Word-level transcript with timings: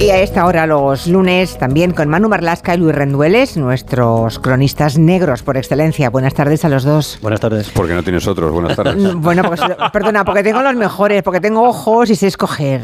Y 0.00 0.10
a 0.10 0.20
esta 0.20 0.46
hora 0.46 0.64
los 0.64 1.08
lunes 1.08 1.58
también 1.58 1.90
con 1.90 2.08
Manu 2.08 2.28
Marlasca 2.28 2.72
y 2.72 2.78
Luis 2.78 2.94
Rendueles, 2.94 3.56
nuestros 3.56 4.38
cronistas 4.38 4.96
negros 4.96 5.42
por 5.42 5.56
excelencia. 5.56 6.08
Buenas 6.08 6.34
tardes 6.34 6.64
a 6.64 6.68
los 6.68 6.84
dos. 6.84 7.18
Buenas 7.20 7.40
tardes. 7.40 7.68
Porque 7.70 7.94
no 7.94 8.04
tienes 8.04 8.28
otros. 8.28 8.52
Buenas 8.52 8.76
tardes. 8.76 9.14
bueno, 9.16 9.42
pues 9.42 9.60
perdona, 9.92 10.24
porque 10.24 10.44
tengo 10.44 10.62
los 10.62 10.76
mejores, 10.76 11.24
porque 11.24 11.40
tengo 11.40 11.68
ojos 11.68 12.10
y 12.10 12.14
sé 12.14 12.28
escoger. 12.28 12.82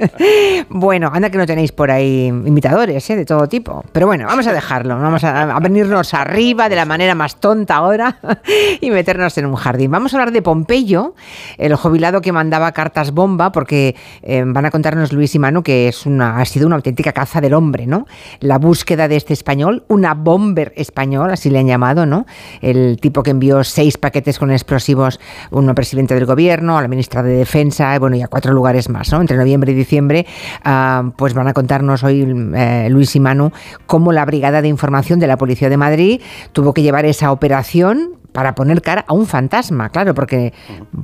bueno, 0.68 1.10
anda 1.12 1.30
que 1.30 1.36
no 1.36 1.46
tenéis 1.46 1.72
por 1.72 1.90
ahí 1.90 2.26
imitadores 2.28 3.10
¿eh? 3.10 3.16
de 3.16 3.24
todo 3.24 3.48
tipo. 3.48 3.84
Pero 3.90 4.06
bueno, 4.06 4.26
vamos 4.26 4.46
a 4.46 4.52
dejarlo. 4.52 4.96
Vamos 5.00 5.24
a, 5.24 5.58
venirnos 5.58 6.14
arriba 6.14 6.68
de 6.68 6.76
la 6.76 6.84
manera 6.84 7.16
más 7.16 7.40
tonta 7.40 7.74
ahora 7.74 8.20
y 8.80 8.92
meternos 8.92 9.36
en 9.36 9.46
un 9.46 9.56
jardín. 9.56 9.90
Vamos 9.90 10.14
a 10.14 10.18
hablar 10.18 10.32
de 10.32 10.42
Pompeyo, 10.42 11.16
el 11.58 11.74
jubilado 11.74 12.20
que 12.20 12.30
mandaba 12.30 12.70
cartas 12.70 13.10
bomba, 13.10 13.50
porque 13.50 13.96
eh, 14.22 14.44
van 14.46 14.64
a 14.64 14.70
contarnos 14.70 15.12
Luis 15.12 15.34
y 15.34 15.40
Manu 15.40 15.64
que 15.64 15.88
es 15.88 16.06
una 16.06 16.35
ha 16.40 16.44
sido 16.44 16.66
una 16.66 16.76
auténtica 16.76 17.12
caza 17.12 17.40
del 17.40 17.54
hombre, 17.54 17.86
¿no? 17.86 18.06
La 18.40 18.58
búsqueda 18.58 19.08
de 19.08 19.16
este 19.16 19.32
español, 19.32 19.84
una 19.88 20.14
bomber 20.14 20.72
español, 20.76 21.30
así 21.30 21.50
le 21.50 21.58
han 21.58 21.66
llamado, 21.66 22.06
¿no? 22.06 22.26
El 22.60 22.98
tipo 23.00 23.22
que 23.22 23.30
envió 23.30 23.64
seis 23.64 23.96
paquetes 23.98 24.38
con 24.38 24.50
explosivos, 24.50 25.20
uno 25.50 25.74
presidente 25.74 26.14
del 26.14 26.26
gobierno, 26.26 26.78
a 26.78 26.82
la 26.82 26.88
ministra 26.88 27.22
de 27.22 27.36
Defensa, 27.36 27.98
bueno, 27.98 28.16
y 28.16 28.22
a 28.22 28.28
cuatro 28.28 28.52
lugares 28.52 28.88
más, 28.88 29.12
¿no? 29.12 29.20
Entre 29.20 29.36
noviembre 29.36 29.72
y 29.72 29.74
diciembre, 29.74 30.26
ah, 30.64 31.10
pues 31.16 31.34
van 31.34 31.48
a 31.48 31.52
contarnos 31.52 32.04
hoy 32.04 32.26
eh, 32.54 32.88
Luis 32.90 33.14
y 33.16 33.20
Manu 33.20 33.52
cómo 33.86 34.12
la 34.12 34.24
Brigada 34.24 34.62
de 34.62 34.68
Información 34.68 35.18
de 35.18 35.26
la 35.26 35.36
Policía 35.36 35.68
de 35.68 35.76
Madrid 35.76 36.20
tuvo 36.52 36.74
que 36.74 36.82
llevar 36.82 37.04
esa 37.06 37.32
operación 37.32 38.15
para 38.36 38.54
poner 38.54 38.82
cara 38.82 39.02
a 39.08 39.14
un 39.14 39.24
fantasma, 39.24 39.88
claro, 39.88 40.12
porque 40.12 40.52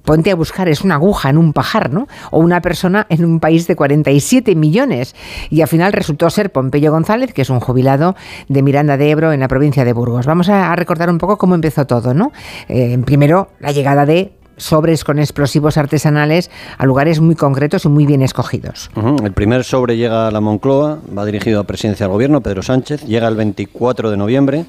ponte 0.05 0.31
a 0.31 0.35
buscar, 0.35 0.69
es 0.69 0.83
una 0.83 0.97
aguja 0.97 1.31
en 1.31 1.39
un 1.39 1.55
pajar, 1.55 1.91
¿no? 1.91 2.07
O 2.31 2.41
una 2.41 2.61
persona 2.61 3.07
en 3.09 3.25
un 3.25 3.41
país 3.41 3.67
de 3.67 3.75
47 3.75 4.55
millones. 4.55 5.17
Y 5.49 5.63
al 5.63 5.69
final 5.69 5.95
resultó 5.95 6.29
ser 6.29 6.53
Pompeyo 6.53 6.93
González, 6.93 7.33
que 7.33 7.41
es 7.41 7.49
un 7.49 7.59
jubilado 7.59 8.17
de 8.51 8.63
Miranda 8.63 8.99
de 8.99 9.09
Ebro 9.09 9.33
en 9.33 9.41
la 9.41 9.49
provincia 9.49 9.83
de 9.83 9.95
Burgos. 9.95 10.27
Vamos 10.27 10.51
a 10.51 10.77
recordar 10.77 11.09
un 11.09 11.17
poco 11.17 11.39
cómo 11.39 11.55
empezó 11.55 11.87
todo, 11.87 12.13
¿no? 12.13 12.33
Eh, 12.69 12.99
primero, 13.07 13.49
la 13.61 13.73
llegada 13.73 14.05
de 14.05 14.35
sobres 14.59 15.03
con 15.03 15.19
explosivos 15.19 15.79
artesanales 15.79 16.51
a 16.77 16.85
lugares 16.85 17.21
muy 17.21 17.35
concretos 17.35 17.87
y 17.87 17.89
muy 17.89 18.05
bien 18.05 18.21
escogidos. 18.21 18.91
El 19.25 19.33
primer 19.33 19.65
sobre 19.65 19.97
llega 19.97 20.29
a 20.29 20.31
la 20.31 20.43
Moncloa, 20.43 20.99
va 21.17 21.25
dirigido 21.25 21.61
a 21.61 21.65
presidencia 21.65 22.05
del 22.05 22.13
gobierno, 22.13 22.43
Pedro 22.43 22.63
Sánchez, 22.63 23.07
llega 23.07 23.27
el 23.27 23.37
24 23.37 24.11
de 24.11 24.19
noviembre 24.19 24.67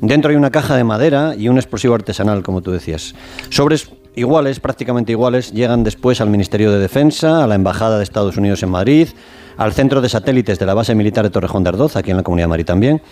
Dentro 0.00 0.30
hay 0.30 0.36
una 0.36 0.50
caja 0.50 0.76
de 0.76 0.84
madera 0.84 1.34
y 1.36 1.48
un 1.48 1.58
explosivo 1.58 1.94
artesanal, 1.94 2.42
como 2.42 2.62
tú 2.62 2.70
decías. 2.70 3.14
Sobres 3.50 3.90
iguales, 4.14 4.58
prácticamente 4.58 5.12
iguales, 5.12 5.52
llegan 5.52 5.84
después 5.84 6.20
al 6.20 6.30
Ministerio 6.30 6.72
de 6.72 6.78
Defensa, 6.78 7.44
a 7.44 7.46
la 7.46 7.54
Embajada 7.54 7.98
de 7.98 8.04
Estados 8.04 8.36
Unidos 8.36 8.62
en 8.62 8.70
Madrid, 8.70 9.08
al 9.56 9.72
centro 9.72 10.00
de 10.00 10.08
satélites 10.08 10.58
de 10.58 10.66
la 10.66 10.74
base 10.74 10.94
militar 10.94 11.24
de 11.24 11.30
Torrejón 11.30 11.64
de 11.64 11.68
Ardoz, 11.68 11.96
aquí 11.96 12.10
en 12.10 12.16
la 12.16 12.22
Comunidad 12.22 12.44
de 12.44 12.48
Madrid 12.48 12.64
también, 12.64 13.02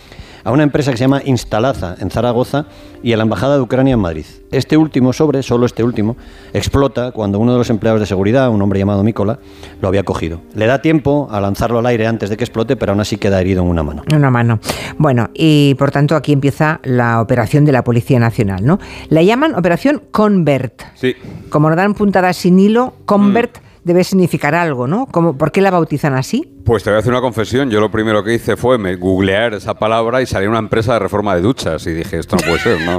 a 0.44 0.50
una 0.50 0.62
empresa 0.62 0.90
que 0.90 0.96
se 0.96 1.04
llama 1.04 1.22
Instalaza 1.24 1.96
en 2.00 2.10
Zaragoza 2.10 2.66
y 3.02 3.12
a 3.12 3.16
la 3.16 3.22
Embajada 3.22 3.56
de 3.56 3.62
Ucrania 3.62 3.94
en 3.94 4.00
Madrid. 4.00 4.24
Este 4.50 4.76
último 4.76 5.12
sobre, 5.12 5.42
solo 5.42 5.66
este 5.66 5.84
último, 5.84 6.16
explota 6.52 7.12
cuando 7.12 7.38
uno 7.38 7.52
de 7.52 7.58
los 7.58 7.70
empleados 7.70 8.00
de 8.00 8.06
seguridad, 8.06 8.50
un 8.50 8.62
hombre 8.62 8.78
llamado 8.78 9.02
Mícola, 9.04 9.38
lo 9.80 9.88
había 9.88 10.02
cogido. 10.02 10.40
Le 10.54 10.66
da 10.66 10.80
tiempo 10.80 11.28
a 11.30 11.40
lanzarlo 11.40 11.78
al 11.78 11.86
aire 11.86 12.06
antes 12.06 12.30
de 12.30 12.36
que 12.36 12.44
explote, 12.44 12.76
pero 12.76 12.92
aún 12.92 13.00
así 13.00 13.18
queda 13.18 13.40
herido 13.40 13.62
en 13.62 13.68
una 13.68 13.82
mano. 13.82 14.02
En 14.08 14.16
una 14.16 14.30
mano. 14.30 14.60
Bueno, 14.96 15.30
y 15.34 15.74
por 15.78 15.90
tanto 15.90 16.16
aquí 16.16 16.32
empieza 16.32 16.80
la 16.82 17.20
operación 17.20 17.64
de 17.64 17.72
la 17.72 17.84
Policía 17.84 18.18
Nacional, 18.18 18.64
¿no? 18.64 18.78
La 19.08 19.22
llaman 19.22 19.54
Operación 19.54 20.02
Convert. 20.10 20.82
Sí. 20.94 21.14
Como 21.50 21.68
nos 21.68 21.76
dan 21.76 21.94
puntadas 21.94 22.36
sin 22.36 22.58
hilo, 22.58 22.94
Convert... 23.04 23.58
Mm 23.58 23.67
debe 23.88 24.04
significar 24.04 24.54
algo, 24.54 24.86
¿no? 24.86 25.06
¿Por 25.06 25.50
qué 25.50 25.60
la 25.60 25.70
bautizan 25.70 26.14
así? 26.14 26.46
Pues 26.64 26.84
te 26.84 26.90
voy 26.90 26.98
a 26.98 27.00
hacer 27.00 27.10
una 27.10 27.22
confesión. 27.22 27.70
Yo 27.70 27.80
lo 27.80 27.90
primero 27.90 28.22
que 28.22 28.34
hice 28.34 28.56
fue 28.56 28.76
me 28.76 28.96
googlear 28.96 29.54
esa 29.54 29.74
palabra 29.74 30.20
y 30.20 30.26
salió 30.26 30.50
una 30.50 30.58
empresa 30.58 30.92
de 30.92 30.98
reforma 30.98 31.34
de 31.34 31.40
duchas. 31.40 31.86
Y 31.86 31.94
dije, 31.94 32.18
esto 32.18 32.36
no 32.36 32.42
puede 32.42 32.58
ser, 32.58 32.80
¿no? 32.82 32.96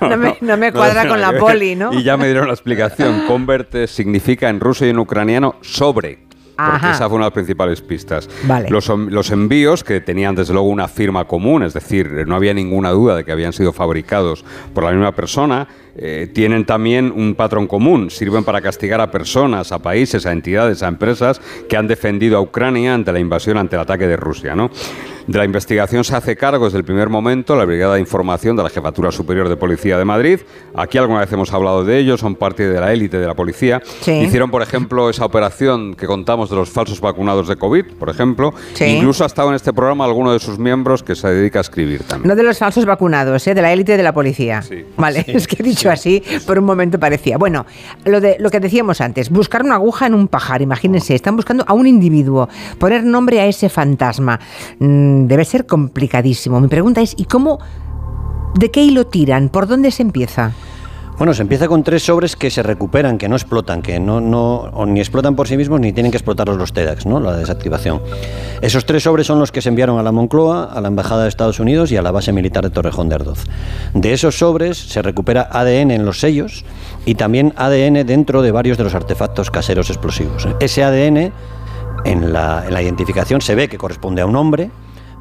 no, 0.40 0.56
me, 0.56 0.72
cuadra 0.72 1.06
con 1.08 1.20
la 1.20 1.38
poli, 1.38 1.76
¿no? 1.76 1.92
Y 1.92 2.02
ya 2.02 2.16
me 2.16 2.26
dieron 2.26 2.48
la 2.48 2.54
explicación. 2.54 3.22
Converte 3.28 3.86
significa 3.86 4.48
en 4.48 4.58
ruso 4.58 4.84
y 4.84 4.90
en 4.90 4.98
ucraniano 4.98 5.54
sobre. 5.62 6.18
Porque 6.54 6.90
esa 6.90 7.08
fue 7.08 7.16
una 7.16 7.24
de 7.24 7.30
las 7.30 7.34
principales 7.34 7.80
pistas. 7.80 8.28
Vale. 8.44 8.68
Los, 8.68 8.88
los, 8.88 9.30
envíos, 9.30 9.82
que 9.82 10.00
tenían 10.00 10.34
desde 10.34 10.52
luego 10.52 10.68
una 10.68 10.86
firma 10.86 11.24
común, 11.24 11.62
es 11.62 11.72
decir, 11.72 12.26
no 12.26 12.36
había 12.36 12.52
ninguna 12.52 12.90
duda 12.90 13.16
de 13.16 13.24
que 13.24 13.32
habían 13.32 13.52
sido 13.52 13.72
fabricados 13.72 14.44
por 14.74 14.84
la 14.84 14.90
misma 14.90 15.12
persona, 15.12 15.66
eh, 15.96 16.30
tienen 16.32 16.64
también 16.64 17.12
un 17.14 17.34
patrón 17.34 17.66
común, 17.66 18.10
sirven 18.10 18.44
para 18.44 18.60
castigar 18.60 19.00
a 19.00 19.10
personas, 19.10 19.72
a 19.72 19.80
países, 19.80 20.24
a 20.26 20.32
entidades, 20.32 20.82
a 20.82 20.88
empresas 20.88 21.40
que 21.68 21.76
han 21.76 21.86
defendido 21.86 22.38
a 22.38 22.40
Ucrania 22.40 22.94
ante 22.94 23.12
la 23.12 23.20
invasión, 23.20 23.58
ante 23.58 23.76
el 23.76 23.82
ataque 23.82 24.06
de 24.06 24.16
Rusia. 24.16 24.54
¿no? 24.54 24.70
De 25.26 25.38
la 25.38 25.44
investigación 25.44 26.02
se 26.02 26.16
hace 26.16 26.36
cargo 26.36 26.64
desde 26.64 26.78
el 26.78 26.84
primer 26.84 27.08
momento 27.08 27.54
la 27.54 27.64
Brigada 27.64 27.94
de 27.94 28.00
Información 28.00 28.56
de 28.56 28.64
la 28.64 28.70
Jefatura 28.70 29.12
Superior 29.12 29.48
de 29.48 29.56
Policía 29.56 29.96
de 29.96 30.04
Madrid. 30.04 30.40
Aquí 30.74 30.98
alguna 30.98 31.20
vez 31.20 31.32
hemos 31.32 31.52
hablado 31.52 31.84
de 31.84 31.98
ellos, 31.98 32.20
son 32.20 32.34
parte 32.34 32.68
de 32.68 32.80
la 32.80 32.92
élite 32.92 33.18
de 33.18 33.26
la 33.26 33.34
policía. 33.34 33.80
Hicieron, 34.00 34.50
por 34.50 34.62
ejemplo, 34.62 35.08
esa 35.10 35.24
operación 35.24 35.94
que 35.94 36.06
contamos 36.06 36.50
de 36.50 36.56
los 36.56 36.70
falsos 36.70 37.00
vacunados 37.00 37.46
de 37.46 37.56
COVID, 37.56 37.84
por 37.98 38.08
ejemplo. 38.08 38.52
Incluso 38.80 39.22
ha 39.22 39.26
estado 39.26 39.50
en 39.50 39.54
este 39.54 39.72
programa 39.72 40.04
alguno 40.04 40.32
de 40.32 40.40
sus 40.40 40.58
miembros 40.58 41.02
que 41.02 41.14
se 41.14 41.28
dedica 41.28 41.60
a 41.60 41.62
escribir 41.62 42.02
también. 42.02 42.28
No 42.28 42.34
de 42.34 42.42
los 42.42 42.58
falsos 42.58 42.84
vacunados, 42.84 43.46
¿eh? 43.46 43.54
de 43.54 43.62
la 43.62 43.72
élite 43.72 43.96
de 43.96 44.02
la 44.02 44.12
policía. 44.12 44.62
Vale, 44.96 45.24
es 45.28 45.46
que 45.46 45.56
he 45.60 45.62
dicho 45.62 45.90
así, 45.90 46.22
por 46.46 46.58
un 46.58 46.64
momento 46.64 46.98
parecía. 46.98 47.38
Bueno, 47.38 47.64
lo, 48.04 48.20
de, 48.20 48.36
lo 48.40 48.50
que 48.50 48.58
decíamos 48.58 49.00
antes, 49.00 49.30
buscar 49.30 49.62
una 49.62 49.76
aguja 49.76 50.06
en 50.06 50.14
un 50.14 50.26
pajar, 50.26 50.62
imagínense, 50.62 51.14
están 51.14 51.36
buscando 51.36 51.64
a 51.66 51.74
un 51.74 51.86
individuo, 51.86 52.48
poner 52.78 53.04
nombre 53.04 53.40
a 53.40 53.46
ese 53.46 53.68
fantasma. 53.68 54.40
Mm, 54.78 55.11
debe 55.28 55.44
ser 55.44 55.66
complicadísimo. 55.66 56.60
Mi 56.60 56.68
pregunta 56.68 57.00
es, 57.00 57.14
¿y 57.16 57.24
cómo, 57.24 57.58
de 58.54 58.70
qué 58.70 58.82
hilo 58.82 59.06
tiran? 59.06 59.48
¿Por 59.48 59.66
dónde 59.66 59.90
se 59.90 60.02
empieza? 60.02 60.52
Bueno, 61.18 61.34
se 61.34 61.42
empieza 61.42 61.68
con 61.68 61.84
tres 61.84 62.02
sobres 62.02 62.36
que 62.36 62.50
se 62.50 62.62
recuperan, 62.62 63.18
que 63.18 63.28
no 63.28 63.36
explotan, 63.36 63.82
que 63.82 64.00
no, 64.00 64.20
ni 64.86 64.98
explotan 64.98 65.36
por 65.36 65.46
sí 65.46 65.56
mismos 65.56 65.78
ni 65.78 65.92
tienen 65.92 66.10
que 66.10 66.16
explotarlos 66.16 66.56
los 66.56 66.72
TEDx, 66.72 67.06
¿no? 67.06 67.20
la 67.20 67.36
desactivación. 67.36 68.00
Esos 68.62 68.86
tres 68.86 69.02
sobres 69.02 69.26
son 69.26 69.38
los 69.38 69.52
que 69.52 69.60
se 69.60 69.68
enviaron 69.68 69.98
a 69.98 70.02
la 70.02 70.10
Moncloa, 70.10 70.72
a 70.72 70.80
la 70.80 70.88
Embajada 70.88 71.22
de 71.24 71.28
Estados 71.28 71.60
Unidos 71.60 71.92
y 71.92 71.96
a 71.96 72.02
la 72.02 72.10
base 72.10 72.32
militar 72.32 72.64
de 72.64 72.70
Torrejón 72.70 73.08
de 73.08 73.16
Ardoz. 73.16 73.44
De 73.94 74.12
esos 74.12 74.38
sobres 74.38 74.78
se 74.78 75.02
recupera 75.02 75.48
ADN 75.52 75.90
en 75.90 76.04
los 76.06 76.18
sellos 76.18 76.64
y 77.04 77.14
también 77.14 77.52
ADN 77.56 78.06
dentro 78.06 78.42
de 78.42 78.50
varios 78.50 78.78
de 78.78 78.84
los 78.84 78.94
artefactos 78.94 79.50
caseros 79.50 79.90
explosivos. 79.90 80.48
Ese 80.60 80.82
ADN 80.82 81.32
en 82.04 82.32
la, 82.32 82.64
en 82.66 82.72
la 82.72 82.82
identificación 82.82 83.42
se 83.42 83.54
ve 83.54 83.68
que 83.68 83.78
corresponde 83.78 84.22
a 84.22 84.26
un 84.26 84.34
hombre, 84.34 84.70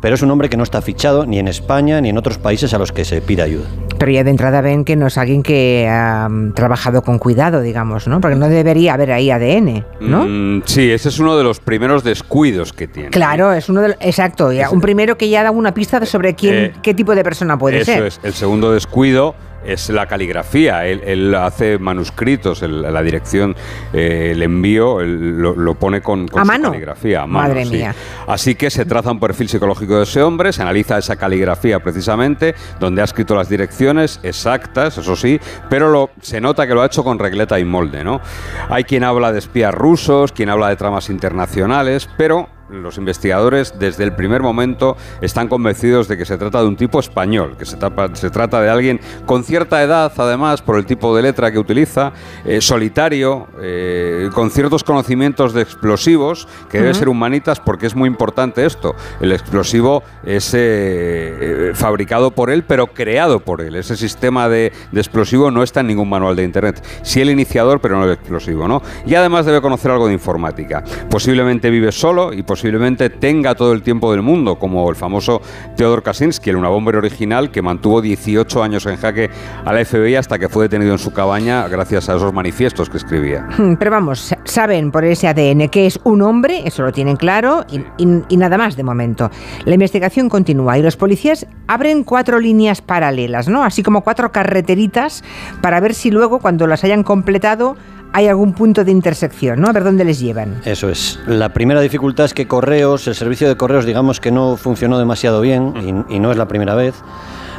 pero 0.02 0.16
es 0.16 0.22
un 0.22 0.32
hombre 0.32 0.50
que 0.50 0.58
no 0.58 0.64
está 0.64 0.82
fichado 0.82 1.26
ni 1.26 1.40
en 1.40 1.48
España 1.48 2.02
ni 2.02 2.10
en 2.10 2.18
otros 2.18 2.38
países 2.38 2.74
a 2.74 2.78
los 2.78 2.92
que 2.92 3.06
se 3.06 3.22
pide 3.22 3.44
ayuda. 3.44 3.68
Pero 3.98 4.12
ya 4.12 4.24
de 4.24 4.32
entrada 4.32 4.62
ven 4.62 4.84
que 4.84 4.96
no 4.96 5.08
es 5.08 5.18
alguien 5.18 5.44
que 5.44 5.88
ha 5.90 6.28
mm, 6.28 6.54
trabajado 6.54 7.04
con 7.04 7.20
cuidado, 7.20 7.62
digamos, 7.62 8.08
¿no? 8.08 8.20
Porque 8.20 8.36
no 8.36 8.50
debería 8.50 8.96
haber 8.96 9.12
ahí 9.12 9.30
ADN, 9.30 9.86
¿no? 10.00 10.26
Mm, 10.28 10.64
sí, 10.66 10.92
ese 10.92 11.10
es 11.10 11.20
uno 11.20 11.38
de 11.38 11.44
los 11.44 11.60
primeros 11.60 12.04
descuidos 12.04 12.74
que 12.74 12.88
tiene. 12.88 13.10
Claro, 13.12 13.54
es 13.54 13.70
uno 13.70 13.82
de 13.82 13.96
exacto, 14.00 14.50
un 14.72 14.82
primero 14.82 15.18
que 15.18 15.30
ya 15.30 15.44
da 15.44 15.52
una 15.52 15.74
pista 15.74 16.04
sobre 16.06 16.34
quién, 16.34 16.56
eh, 16.56 16.74
qué 16.82 16.94
tipo 16.94 17.14
de 17.14 17.24
persona 17.24 17.58
puede 17.58 17.86
ser. 17.86 17.98
Eso 17.98 18.06
es, 18.08 18.20
el 18.24 18.34
segundo 18.34 18.72
descuido 18.72 19.36
es 19.66 19.90
la 19.90 20.08
caligrafía. 20.08 20.86
Él, 20.86 21.34
hace 21.36 21.78
manuscritos, 21.78 22.62
la 22.62 23.02
dirección, 23.02 23.56
eh, 23.94 24.30
el 24.32 24.44
envío, 24.44 25.02
lo, 25.02 25.76
pone 25.76 26.02
con, 26.02 26.28
con 26.28 26.46
caligrafía. 26.46 27.26
Madre 27.26 27.66
mía. 27.66 27.96
Así 28.28 28.56
que 28.56 28.70
se 28.70 28.86
traza 28.86 29.12
un 29.12 29.20
perfil 29.20 29.50
psicológico 29.50 29.98
de 29.98 30.04
ese 30.04 30.22
hombre, 30.22 30.54
se 30.54 30.62
analiza 30.62 30.98
esa 30.98 31.16
caligrafía 31.16 31.80
precisamente, 31.80 32.56
donde 32.80 33.02
ha 33.02 33.06
escrito 33.06 33.36
las 33.36 33.50
direcciones 33.50 34.20
exactas, 34.24 34.98
eso 34.98 35.16
sí, 35.16 35.40
pero 35.70 35.90
lo, 35.90 36.12
se 36.22 36.42
nota 36.42 36.68
que 36.68 36.74
lo 36.74 36.82
ha 36.82 36.86
hecho 36.86 37.04
con 37.04 37.20
regleta 37.20 37.60
y 37.60 37.66
molde. 37.66 38.04
¿no? 38.04 38.22
Hay 38.70 38.84
quien 38.84 39.04
habla 39.04 39.32
de 39.32 39.40
espías 39.40 39.74
rusos, 39.74 40.32
quien 40.32 40.50
habla 40.50 40.70
de 40.70 40.76
tramas 40.76 41.10
internacionales, 41.10 42.10
pero 42.18 42.50
los 42.72 42.98
investigadores 42.98 43.74
desde 43.78 44.04
el 44.04 44.14
primer 44.14 44.42
momento 44.42 44.98
están 45.22 45.48
convencidos 45.48 46.08
de 46.08 46.18
que 46.18 46.26
se 46.26 46.38
trata 46.38 46.62
de 46.62 46.68
un 46.68 46.76
tipo 46.76 47.00
español, 47.00 47.56
que 47.58 47.66
se, 47.66 47.78
trata 47.78 48.62
de 48.62 48.70
alguien 48.70 49.00
con 49.26 49.44
cierta 49.44 49.84
edad, 49.84 50.12
además, 50.18 50.62
por 50.62 50.78
el 50.78 50.86
tipo 50.86 51.16
de 51.16 51.24
letra 51.24 51.52
que 51.52 51.60
utiliza, 51.60 52.14
eh, 52.46 52.62
solitario, 52.62 53.48
eh, 53.62 54.30
con 54.34 54.52
ciertos 54.52 54.84
conocimientos 54.84 55.54
de 55.54 55.62
explosivos, 55.62 56.48
que 56.70 56.80
debe 56.80 56.94
ser 56.94 57.10
humanitas 57.10 57.60
porque 57.60 57.88
es 57.88 57.96
muy 57.96 58.08
importante 58.08 58.66
esto. 58.66 58.96
El 59.20 59.32
explosivo 59.32 60.04
es 60.24 60.52
eh, 60.54 61.72
fabricado 61.74 62.32
por 62.32 62.50
él, 62.50 62.64
pero 62.64 62.88
creado 62.88 63.40
por 63.40 63.62
él. 63.62 63.76
Ese 63.76 63.96
sistema 63.96 64.48
de, 64.48 64.72
de, 64.92 65.02
explosivo 65.02 65.52
no 65.52 65.64
está 65.64 65.82
en 65.82 65.88
ningún 65.88 66.10
manual 66.10 66.36
de 66.36 66.44
Internet. 66.44 66.84
Sí 67.04 67.22
el 67.22 67.30
iniciador, 67.30 67.82
pero 67.82 67.98
no 67.98 68.06
el 68.06 68.12
explosivo, 68.12 68.68
¿no? 68.68 68.82
Y 69.06 69.16
además 69.16 69.46
debe 69.46 69.62
conocer 69.62 69.92
algo 69.92 70.08
de 70.08 70.14
informática. 70.14 70.84
Posiblemente 71.10 71.70
vive 71.70 71.92
solo 71.92 72.34
y 72.34 72.44
posiblemente 72.44 72.61
posiblemente 72.62 73.10
tenga 73.10 73.56
todo 73.56 73.74
el 73.74 73.82
tiempo 73.82 74.12
del 74.12 74.22
mundo, 74.22 74.60
como 74.60 74.88
el 74.92 74.96
famoso 74.96 75.42
Theodor 75.76 76.04
Kaczynski, 76.04 76.52
el 76.52 76.58
una 76.58 76.70
bomber 76.70 76.96
original 76.96 77.50
que 77.50 77.64
mantuvo 77.64 78.02
18 78.04 78.62
años 78.62 78.86
en 78.86 78.98
jaque 78.98 79.32
a 79.66 79.74
la 79.74 79.84
FBI 79.84 80.14
hasta 80.16 80.38
que 80.38 80.48
fue 80.48 80.66
detenido 80.66 80.92
en 80.92 81.00
su 81.00 81.12
cabaña 81.12 81.68
gracias 81.68 82.08
a 82.08 82.18
esos 82.18 82.32
manifiestos 82.32 82.88
que 82.88 82.98
escribía. 82.98 83.48
Hmm, 83.58 83.78
pero 83.80 83.90
vamos, 83.90 84.36
saben 84.44 84.92
por 84.92 85.04
ese 85.06 85.28
ADN 85.28 85.70
que 85.70 85.88
es 85.88 86.00
un 86.04 86.22
hombre, 86.22 86.62
eso 86.64 86.84
lo 86.84 86.92
tienen 86.92 87.16
claro, 87.16 87.66
y- 87.72 87.82
y 88.30 88.38
nada 88.38 88.60
más 88.60 88.76
de 88.76 88.84
momento. 88.84 89.32
La 89.66 89.74
investigación 89.74 90.30
continúa 90.30 90.78
y 90.78 90.84
los 90.84 90.98
policías 90.98 91.48
abren 91.68 92.04
cuatro 92.04 92.40
líneas 92.40 92.84
paralelas, 92.84 93.48
¿no? 93.48 93.64
Así 93.64 93.82
como 93.82 94.02
cuatro 94.04 94.32
carreteritas 94.32 95.24
para 95.64 95.80
ver 95.80 95.96
si 95.96 96.12
luego, 96.12 96.38
cuando 96.38 96.68
las 96.68 96.84
hayan 96.84 97.02
completado, 97.02 97.76
hay 98.14 98.28
algún 98.28 98.54
punto 98.54 98.84
de 98.84 98.92
intersección, 98.92 99.62
¿no? 99.62 99.68
A 99.68 99.72
ver 99.72 99.84
dónde 99.84 100.04
les 100.04 100.20
llevan. 100.20 100.62
Eso 100.66 100.90
es. 100.90 101.20
La 101.28 101.50
primera 101.50 101.82
dificultad 101.82 102.26
es 102.26 102.34
que 102.34 102.48
Correos, 102.48 103.08
el 103.08 103.16
servicio 103.16 103.48
de 103.48 103.56
Correos, 103.56 103.86
digamos 103.86 104.20
que 104.20 104.32
no 104.32 104.58
funcionó 104.58 105.00
demasiado 105.00 105.42
bien, 105.42 106.06
y, 106.10 106.16
y 106.16 106.20
no 106.20 106.32
es 106.32 106.38
la 106.38 106.48
primera 106.48 106.76
vez. 106.76 106.96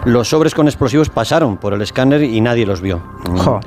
Los 0.05 0.29
sobres 0.29 0.55
con 0.55 0.67
explosivos 0.67 1.11
pasaron 1.11 1.57
por 1.57 1.75
el 1.75 1.83
escáner 1.83 2.23
y 2.23 2.41
nadie 2.41 2.67
los 2.67 2.81
vio. 2.81 3.03
Jo. 3.37 3.61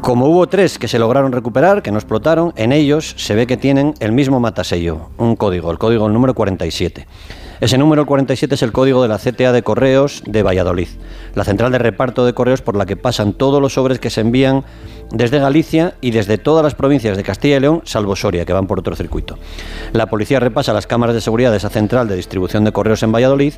Como 0.00 0.26
hubo 0.26 0.46
tres 0.46 0.78
que 0.78 0.86
se 0.86 0.98
lograron 0.98 1.32
recuperar, 1.32 1.82
que 1.82 1.90
no 1.90 1.98
explotaron, 1.98 2.52
en 2.56 2.72
ellos 2.72 3.14
se 3.16 3.34
ve 3.34 3.46
que 3.46 3.56
tienen 3.56 3.94
el 4.00 4.12
mismo 4.12 4.38
matasello, 4.38 5.08
un 5.16 5.34
código, 5.34 5.70
el 5.70 5.78
código 5.78 6.06
el 6.06 6.12
número 6.12 6.34
47. 6.34 7.06
Ese 7.60 7.78
número 7.78 8.02
el 8.02 8.06
47 8.06 8.54
es 8.54 8.62
el 8.62 8.72
código 8.72 9.02
de 9.02 9.08
la 9.08 9.18
CTA 9.18 9.52
de 9.52 9.62
Correos 9.62 10.22
de 10.26 10.42
Valladolid, 10.42 10.88
la 11.34 11.44
central 11.44 11.72
de 11.72 11.78
reparto 11.78 12.24
de 12.26 12.32
correos 12.34 12.62
por 12.62 12.76
la 12.76 12.86
que 12.86 12.96
pasan 12.96 13.32
todos 13.32 13.60
los 13.62 13.74
sobres 13.74 13.98
que 13.98 14.10
se 14.10 14.20
envían 14.20 14.64
desde 15.12 15.38
Galicia 15.38 15.94
y 16.00 16.10
desde 16.10 16.38
todas 16.38 16.64
las 16.64 16.74
provincias 16.74 17.16
de 17.16 17.22
Castilla 17.22 17.56
y 17.58 17.60
León, 17.60 17.82
salvo 17.84 18.16
Soria, 18.16 18.44
que 18.44 18.52
van 18.52 18.66
por 18.66 18.78
otro 18.80 18.96
circuito. 18.96 19.38
La 19.92 20.06
policía 20.06 20.40
repasa 20.40 20.72
las 20.72 20.86
cámaras 20.86 21.14
de 21.14 21.20
seguridad 21.20 21.50
de 21.52 21.58
esa 21.58 21.68
central 21.68 22.08
de 22.08 22.16
distribución 22.16 22.64
de 22.64 22.72
correos 22.72 23.02
en 23.02 23.12
Valladolid 23.12 23.52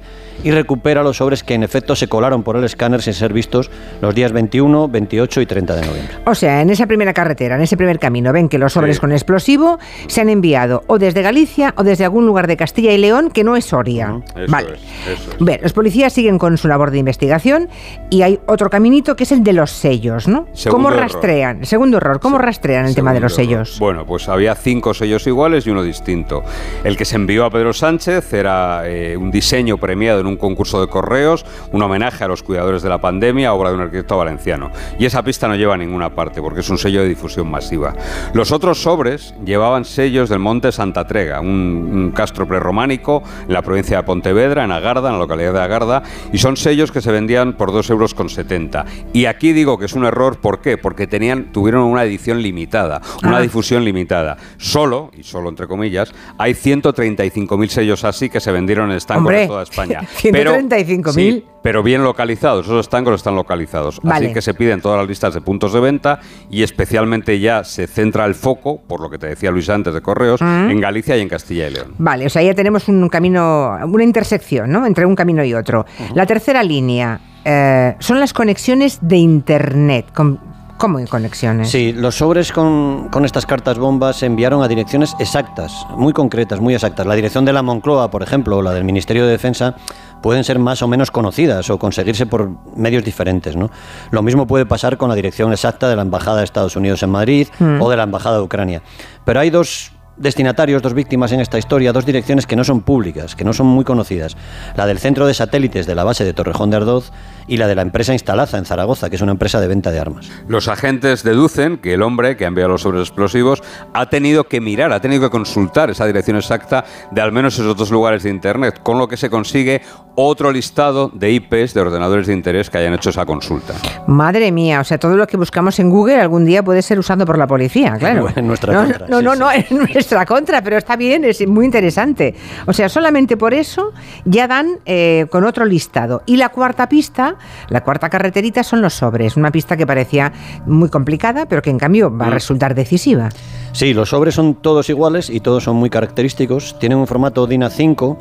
y 0.45 0.51
recupera 0.51 1.03
los 1.03 1.17
sobres 1.19 1.43
que 1.43 1.55
en 1.55 1.63
efecto 1.63 1.97
se 1.97 2.09
colaron 2.09 2.43
por 2.43 2.57
el 2.57 2.65
escáner 2.65 3.01
sin 3.01 3.15
ser 3.15 3.33
vistos 3.33 3.71
los 4.03 4.15
días 4.15 4.33
21, 4.33 4.89
28 4.89 5.41
y 5.41 5.47
30 5.47 5.75
de 5.77 5.87
noviembre. 5.87 6.15
O 6.27 6.35
sea, 6.35 6.61
en 6.61 6.69
esa 6.71 6.87
primera 6.87 7.15
carretera, 7.15 7.55
en 7.57 7.63
ese 7.63 7.77
primer 7.77 7.99
camino, 7.99 8.33
ven 8.33 8.49
que 8.49 8.59
los 8.59 8.73
sobres 8.75 8.97
Sí. 8.97 9.01
con 9.01 9.13
explosivo 9.13 9.79
se 10.09 10.21
han 10.21 10.29
enviado 10.29 10.83
o 10.89 10.99
desde 10.99 11.23
Galicia 11.23 11.73
o 11.77 11.85
desde 11.85 12.05
algún 12.05 12.27
lugar 12.27 12.47
de 12.49 12.57
Castilla 12.57 12.93
y 12.93 12.99
León 12.99 13.31
que 13.31 13.45
no 13.45 13.57
es 13.57 13.65
Soria. 13.67 13.86
Eso 13.87 14.51
vale. 14.53 14.75
es, 14.75 15.19
eso 15.21 15.31
es. 15.33 15.39
Bien, 15.45 15.59
los 15.63 15.73
policías 15.73 16.13
siguen 16.13 16.39
con 16.39 16.59
su 16.59 16.69
labor 16.69 16.91
de 16.91 16.99
investigación 16.99 17.69
y 18.11 18.23
hay 18.23 18.41
otro 18.47 18.71
caminito 18.71 19.17
que 19.17 19.25
es 19.25 19.33
el 19.33 19.43
de 19.43 19.53
los 19.53 19.71
sellos, 19.71 20.29
¿no? 20.29 20.47
Segundo 20.53 20.77
¿Cómo 20.77 20.89
error. 20.89 21.01
rastrean? 21.13 21.65
Segundo 21.65 21.97
error, 21.99 22.21
¿cómo 22.21 22.39
rastrean 22.39 22.87
el 22.87 22.95
tema 22.95 23.13
de 23.13 23.21
los 23.21 23.35
Segundo 23.35 23.55
error. 23.55 23.67
sellos? 23.67 23.79
Bueno, 23.81 24.07
pues 24.07 24.29
había 24.29 24.55
cinco 24.55 24.95
sellos 24.95 25.27
iguales 25.27 25.67
y 25.67 25.71
uno 25.71 25.83
distinto. 25.83 26.43
El 26.85 26.97
que 26.97 27.05
se 27.05 27.17
envió 27.17 27.45
a 27.45 27.51
Pedro 27.51 27.73
Sánchez 27.73 28.33
era 28.33 28.83
eh, 28.89 29.17
un 29.17 29.31
diseño 29.31 29.77
premiado 29.79 30.21
en 30.21 30.27
un 30.27 30.37
concurso 30.37 30.81
de 30.81 30.89
correos, 30.89 31.45
un 31.73 31.83
homenaje 31.83 32.25
a 32.25 32.29
los 32.29 32.43
cuidadores 32.43 32.83
de 32.83 32.89
la 32.89 32.99
pandemia, 33.01 33.53
obra 33.53 33.71
de 33.71 33.77
un 33.77 33.83
arquitecto 33.83 34.17
valenciano. 34.19 34.71
Y 34.99 35.05
esa 35.07 35.23
pista 35.23 35.49
no 35.49 35.55
lleva 35.57 35.75
a 35.75 35.79
ninguna 35.79 36.11
parte 36.15 36.41
porque 36.41 36.61
es 36.61 36.71
un 36.71 36.79
sello 36.79 37.03
de 37.03 37.09
difusión 37.09 37.51
masiva. 37.51 37.95
Los 38.33 38.53
otros 38.53 38.83
sobres 38.83 39.35
llevaban 39.45 39.85
sellos 39.85 40.29
del 40.29 40.39
Monte 40.39 40.73
Santa 40.73 41.07
Trega, 41.07 41.41
un, 41.41 41.49
un 41.49 42.11
castro 42.13 42.47
prerrománico 42.47 43.23
en 43.47 43.53
la 43.53 43.63
provincia 43.63 43.76
de 43.77 44.03
Pontevedra, 44.05 44.65
en 44.65 44.73
Agarda, 44.73 45.09
en 45.09 45.15
la 45.15 45.19
localidad 45.21 45.53
de 45.53 45.61
Agarda, 45.61 46.03
y 46.33 46.39
son 46.39 46.57
sellos 46.57 46.91
que 46.93 47.01
se 47.01 47.13
vendían 47.13 47.57
por 47.57 47.71
2,70 47.73 47.91
euros. 47.91 48.15
con 48.15 48.29
70. 48.29 48.85
Y 49.13 49.27
aquí 49.27 49.53
digo 49.53 49.79
que 49.79 49.85
es 49.87 49.93
un 49.93 50.05
error, 50.05 50.39
¿por 50.41 50.61
qué? 50.61 50.79
Porque 50.79 51.07
tenían, 51.07 51.53
tuvieron 51.53 51.83
una 51.83 52.05
edición 52.05 52.41
limitada, 52.43 53.01
una 53.23 53.39
Ah. 53.39 53.41
difusión 53.41 53.85
limitada. 53.85 54.37
Solo, 54.59 55.11
y 55.17 55.23
solo 55.23 55.49
entre 55.51 55.67
comillas, 55.67 56.13
hay 56.39 56.55
135.000 56.55 57.69
sellos 57.69 58.05
así 58.05 58.29
que 58.31 58.41
se 58.41 58.53
vendieron 58.53 58.91
en 58.91 58.97
estancos 58.97 59.33
de 59.33 59.47
toda 59.47 59.63
España. 59.65 60.01
Pero- 60.33 60.53
135.000. 60.55 61.45
pero 61.67 61.83
bien 61.83 62.05
localizados, 62.05 62.65
esos 62.67 62.79
estancos 62.87 63.17
están 63.17 63.35
localizados. 63.35 63.99
Vale. 64.01 64.27
Así 64.27 64.33
que 64.35 64.41
se 64.41 64.55
piden 64.55 64.81
todas 64.81 65.01
las 65.01 65.09
listas 65.09 65.35
de 65.35 65.41
puntos 65.41 65.73
de 65.73 65.81
venta 65.81 66.21
y 66.49 66.63
especialmente 66.63 67.41
ya 67.41 67.65
se 67.65 67.89
centra 67.89 68.25
el 68.25 68.37
foco, 68.37 68.81
por 68.87 69.01
lo 69.01 69.11
que 69.11 69.19
te 69.19 69.27
decía 69.27 69.51
Luis 69.51 69.69
antes 69.69 69.93
de 69.93 70.01
correos, 70.01 70.41
Mm. 70.41 70.71
en 70.71 70.81
Galicia 70.81 71.17
y 71.17 71.23
en 71.23 71.29
Castilla 71.29 71.67
y 71.67 71.73
León. 71.73 71.95
Vale, 71.99 72.25
o 72.27 72.31
sea, 72.31 72.41
ya 72.41 72.55
tenemos 72.55 72.87
un 72.87 73.09
camino, 73.09 73.77
una 73.85 74.05
intersección, 74.05 74.71
¿no? 74.71 74.87
Entre 74.87 75.05
un 75.05 75.17
camino 75.17 75.43
y 75.43 75.55
otro. 75.55 75.87
La 76.15 76.25
tercera 76.25 76.63
línea 76.63 77.19
eh, 77.45 77.97
son 77.99 78.21
las 78.21 78.33
conexiones 78.33 78.99
de 79.03 79.17
Internet. 79.17 80.07
Com- 80.15 80.39
¿Cómo 80.79 80.99
en 80.99 81.07
conexiones? 81.07 81.71
Sí, 81.71 81.93
los 81.93 82.17
sobres 82.17 82.53
con, 82.53 83.09
con 83.09 83.25
estas 83.25 83.47
cartas 83.47 83.79
bombas 83.79 84.17
se 84.17 84.27
enviaron 84.27 84.63
a 84.63 84.69
direcciones 84.69 85.15
exactas, 85.19 85.87
muy 85.97 86.13
concretas, 86.13 86.61
muy 86.61 86.75
exactas. 86.75 87.07
La 87.07 87.15
dirección 87.15 87.47
de 87.47 87.55
la 87.55 87.63
Moncloa, 87.63 88.11
por 88.11 88.23
ejemplo, 88.23 88.59
o 88.59 88.63
la 88.63 88.75
del 88.75 88.85
Ministerio 88.85 89.25
de 89.25 89.31
Defensa, 89.31 89.75
pueden 90.21 90.45
ser 90.45 90.59
más 90.59 90.83
o 90.83 90.89
menos 90.89 91.11
conocidas 91.11 91.71
o 91.71 91.79
conseguirse 91.79 92.27
por 92.27 92.51
medios 92.77 93.05
diferentes. 93.05 93.57
¿no? 93.57 93.71
Lo 94.11 94.23
mismo 94.23 94.47
puede 94.47 94.67
pasar 94.67 94.99
con 94.99 95.09
la 95.09 95.15
dirección 95.15 95.51
exacta 95.53 95.89
de 95.89 95.97
la 95.97 96.03
Embajada 96.03 96.39
de 96.39 96.45
Estados 96.45 96.77
Unidos 96.77 97.03
en 97.03 97.11
Madrid 97.11 97.49
o 97.81 97.89
de 97.89 97.97
la 97.97 98.03
Embajada 98.03 98.37
de 98.37 98.43
Ucrania. 98.43 98.83
Pero 99.25 99.41
hay 99.41 99.51
dos 99.51 99.93
destinatarios, 100.17 100.83
dos 100.83 100.95
víctimas 100.95 101.33
en 101.33 101.41
esta 101.41 101.59
historia, 101.59 101.93
dos 101.93 102.07
direcciones 102.07 102.47
que 102.47 102.57
no 102.57 102.65
son 102.65 102.81
públicas, 102.81 103.37
que 103.37 103.45
no 103.45 103.53
son 103.53 103.67
muy 103.67 103.85
conocidas. 103.85 104.37
La 104.75 104.87
del 104.87 104.99
centro 104.99 105.27
de 105.27 105.35
satélites 105.35 105.87
de 105.87 105.95
la 105.95 106.05
base 106.05 106.25
de 106.25 106.33
Torrejón 106.33 106.71
de 106.71 106.77
Ardoz 106.77 107.13
y 107.47 107.57
la 107.57 107.67
de 107.67 107.75
la 107.75 107.83
empresa 107.83 108.13
Instalaza 108.13 108.59
en 108.59 108.65
Zaragoza, 108.65 109.11
que 109.11 109.17
es 109.17 109.23
una 109.23 109.33
empresa 109.33 109.61
de 109.61 109.69
venta 109.69 109.91
de 109.91 110.01
armas. 110.01 110.31
Los 110.49 110.69
agentes 110.69 111.23
deducen 111.23 111.79
que 111.79 111.95
el 111.95 112.03
hombre 112.03 112.37
que 112.37 112.45
ha 112.45 112.49
enviado 112.49 112.71
los 112.71 112.83
sobres 112.83 113.03
explosivos 113.03 113.63
ha 113.93 114.07
tenido 114.09 114.45
que 114.45 114.61
mirar, 114.61 114.93
ha 114.93 115.01
tenido 115.01 115.23
que 115.23 115.31
consultar 115.31 115.91
esa 115.91 116.07
dirección 116.07 116.37
exacta 116.37 116.85
de 117.11 117.21
al 117.21 117.33
menos 117.33 117.55
esos 117.55 117.77
dos 117.77 117.91
lugares 117.91 118.23
de 118.23 118.31
Internet, 118.31 118.81
con 118.83 118.99
lo 118.99 119.09
que 119.09 119.17
se 119.17 119.31
consigue 119.31 119.83
otro 120.17 120.51
listado 120.51 121.11
de 121.13 121.31
IPs 121.31 121.75
de 121.75 121.81
ordenadores 121.81 122.27
de 122.27 122.33
interés 122.33 122.71
que 122.71 122.79
hayan 122.79 122.95
hecho 122.95 123.11
esa 123.11 123.27
consulta. 123.27 123.75
Madre 124.07 124.51
mía, 124.51 124.81
o 124.81 124.85
sea, 124.85 124.99
todo 124.99 125.17
lo 125.17 125.27
que 125.27 125.37
buscamos 125.37 125.79
en 125.79 125.91
Google 125.91 126.21
algún 126.21 126.45
día 126.47 126.63
puede 126.63 126.81
ser 126.83 126.99
usado 126.99 127.27
por 127.27 127.39
la 127.39 127.47
policía, 127.47 127.97
claro. 127.99 128.27
En 128.37 128.47
nuestra 128.47 128.73
no, 128.73 128.81
contra, 128.81 129.07
No, 129.09 129.19
sí, 129.19 129.25
no, 129.25 129.33
sí. 129.35 129.39
no, 129.75 129.85
es 129.85 130.06
nuestra 130.07 130.25
contra, 130.25 130.63
pero 130.63 130.79
está 130.79 130.95
bien, 130.95 131.25
es 131.25 131.45
muy 131.49 131.65
interesante. 131.65 132.33
O 132.67 132.73
sea, 132.73 132.89
solamente 132.89 133.37
por 133.37 133.53
eso 133.53 133.93
ya 134.25 134.47
dan 134.47 134.79
eh, 134.87 135.27
con 135.31 135.45
otro 135.45 135.65
listado. 135.65 136.23
Y 136.27 136.37
la 136.37 136.51
cuarta 136.51 136.89
pista, 136.89 137.35
la 137.71 137.83
cuarta 137.83 138.09
carreterita 138.09 138.63
son 138.63 138.83
los 138.83 138.95
sobres, 138.95 139.37
una 139.37 139.51
pista 139.51 139.77
que 139.77 139.85
parecía 139.85 140.33
muy 140.65 140.91
complicada, 140.91 141.47
pero 141.47 141.61
que 141.61 141.71
en 141.71 141.79
cambio 141.79 142.09
Mm. 142.11 142.21
va 142.21 142.27
a 142.27 142.31
resultar 142.31 142.75
decisiva. 142.77 143.31
Sí, 143.73 143.93
los 143.95 144.11
sobres 144.11 144.35
son 144.35 144.55
todos 144.55 144.89
iguales 144.91 145.29
y 145.29 145.41
todos 145.41 145.65
son 145.65 145.77
muy 145.77 145.91
característicos. 145.91 146.79
Tienen 146.79 146.99
un 146.99 147.07
formato 147.07 147.47
DIN 147.47 147.63
A5. 147.63 148.17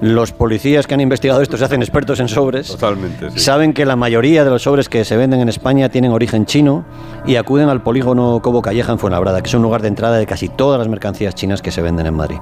Los 0.00 0.32
policías 0.32 0.86
que 0.86 0.94
han 0.94 1.00
investigado 1.00 1.40
esto 1.40 1.56
se 1.56 1.64
hacen 1.64 1.80
expertos 1.82 2.20
en 2.20 2.28
sobres. 2.28 2.68
Totalmente, 2.68 3.30
sí. 3.30 3.38
Saben 3.38 3.72
que 3.72 3.84
la 3.84 3.96
mayoría 3.96 4.44
de 4.44 4.50
los 4.50 4.62
sobres 4.62 4.88
que 4.88 5.04
se 5.04 5.16
venden 5.16 5.40
en 5.40 5.48
España 5.48 5.88
tienen 5.88 6.12
origen 6.12 6.44
chino 6.46 6.84
y 7.26 7.36
acuden 7.36 7.68
al 7.68 7.82
polígono 7.82 8.40
Cobo 8.42 8.62
Calleja 8.62 8.92
en 8.92 8.98
Fuenlabrada, 8.98 9.40
que 9.42 9.48
es 9.48 9.54
un 9.54 9.62
lugar 9.62 9.82
de 9.82 9.88
entrada 9.88 10.18
de 10.18 10.26
casi 10.26 10.48
todas 10.48 10.78
las 10.78 10.88
mercancías 10.88 11.12
chinas 11.30 11.62
que 11.62 11.70
se 11.70 11.80
venden 11.82 12.06
en 12.06 12.14
Madrid 12.14 12.38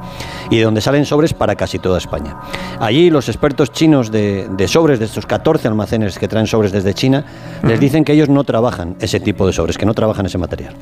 y 0.50 0.58
de 0.58 0.64
donde 0.64 0.80
salen 0.80 1.04
sobres 1.04 1.34
para 1.34 1.54
casi 1.54 1.78
toda 1.78 1.98
España. 1.98 2.36
Allí 2.78 3.10
los 3.10 3.28
expertos 3.28 3.70
chinos 3.72 4.10
de, 4.10 4.48
de 4.50 4.68
sobres, 4.68 4.98
de 4.98 5.04
estos 5.04 5.26
14 5.26 5.68
almacenes 5.68 6.18
que 6.18 6.28
traen 6.28 6.46
sobres 6.46 6.72
desde 6.72 6.94
China, 6.94 7.24
les 7.62 7.78
dicen 7.78 8.04
que 8.04 8.12
ellos 8.12 8.28
no 8.28 8.44
trabajan 8.44 8.96
ese 9.00 9.20
tipo 9.20 9.46
de 9.46 9.52
sobres, 9.52 9.76
que 9.76 9.86
no 9.86 9.94
trabajan 9.94 10.26
ese 10.26 10.38
material. 10.38 10.74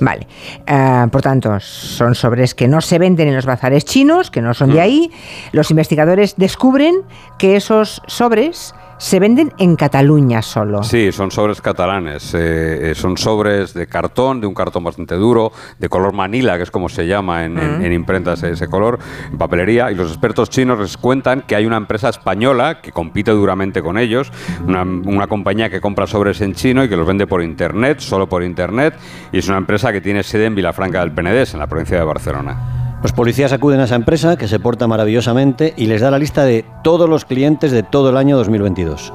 Vale, 0.00 0.26
Ah, 0.66 1.08
por 1.10 1.20
tanto, 1.20 1.58
son 1.60 2.14
sobres 2.14 2.54
que 2.54 2.68
no 2.68 2.80
se 2.80 2.98
venden 2.98 3.28
en 3.28 3.34
los 3.34 3.44
bazares 3.44 3.84
chinos, 3.84 4.30
que 4.30 4.40
no 4.40 4.54
son 4.54 4.72
de 4.72 4.80
ahí. 4.80 5.10
Los 5.52 5.70
investigadores 5.70 6.34
descubren 6.36 7.02
que 7.38 7.56
esos 7.56 8.00
sobres 8.06 8.74
se 9.00 9.18
venden 9.18 9.50
en 9.56 9.76
Cataluña 9.76 10.42
solo. 10.42 10.82
Sí, 10.82 11.10
son 11.10 11.30
sobres 11.30 11.62
catalanes. 11.62 12.34
eh, 12.34 12.90
eh, 12.90 12.94
son 12.94 13.16
sobres 13.16 13.72
de 13.72 13.86
cartón, 13.86 14.42
de 14.42 14.46
un 14.46 14.52
cartón 14.52 14.84
bastante 14.84 15.14
duro, 15.14 15.52
de 15.78 15.88
color 15.88 16.12
manila, 16.12 16.58
que 16.58 16.64
es 16.64 16.70
como 16.70 16.90
se 16.90 17.06
llama 17.06 17.46
en, 17.46 17.58
en- 17.58 17.82
en 17.82 17.92
imprentas 17.94 18.42
ese 18.42 18.68
color, 18.68 18.98
en 19.32 19.38
papelería. 19.38 19.90
Y 19.90 19.94
los 19.94 20.10
expertos 20.10 20.50
chinos 20.50 20.78
les 20.78 20.98
cuentan 20.98 21.40
que 21.46 21.56
hay 21.56 21.64
una 21.64 21.78
empresa 21.78 22.10
española 22.10 22.82
que 22.82 22.92
compite 22.92 23.30
duramente 23.30 23.80
con 23.82 23.96
ellos, 23.96 24.30
una, 24.66 24.82
una 24.82 25.26
compañía 25.26 25.70
que 25.70 25.80
compra 25.80 26.06
sobres 26.06 26.40
en 26.42 26.52
chino 26.54 26.84
y 26.84 26.88
que 26.90 26.96
los 26.96 27.06
vende 27.06 27.26
por 27.26 27.42
internet, 27.42 28.00
solo 28.00 28.28
por 28.28 28.42
internet. 28.42 28.94
Y 29.32 29.38
es 29.38 29.48
una 29.48 29.56
empresa 29.58 29.92
que 29.92 30.02
tiene 30.02 30.22
sede 30.22 30.44
en 30.44 30.54
Vilafranca 30.54 31.00
del 31.00 31.12
Penedés, 31.12 31.54
en 31.54 31.60
la 31.60 31.66
provincia 31.66 31.96
de 31.98 32.04
Barcelona. 32.04 32.79
Los 33.02 33.12
policías 33.12 33.52
acuden 33.52 33.80
a 33.80 33.84
esa 33.84 33.94
empresa 33.94 34.36
que 34.36 34.46
se 34.46 34.60
porta 34.60 34.86
maravillosamente 34.86 35.72
y 35.76 35.86
les 35.86 36.02
da 36.02 36.10
la 36.10 36.18
lista 36.18 36.44
de 36.44 36.66
todos 36.84 37.08
los 37.08 37.24
clientes 37.24 37.72
de 37.72 37.82
todo 37.82 38.10
el 38.10 38.16
año 38.18 38.36
2022. 38.36 39.12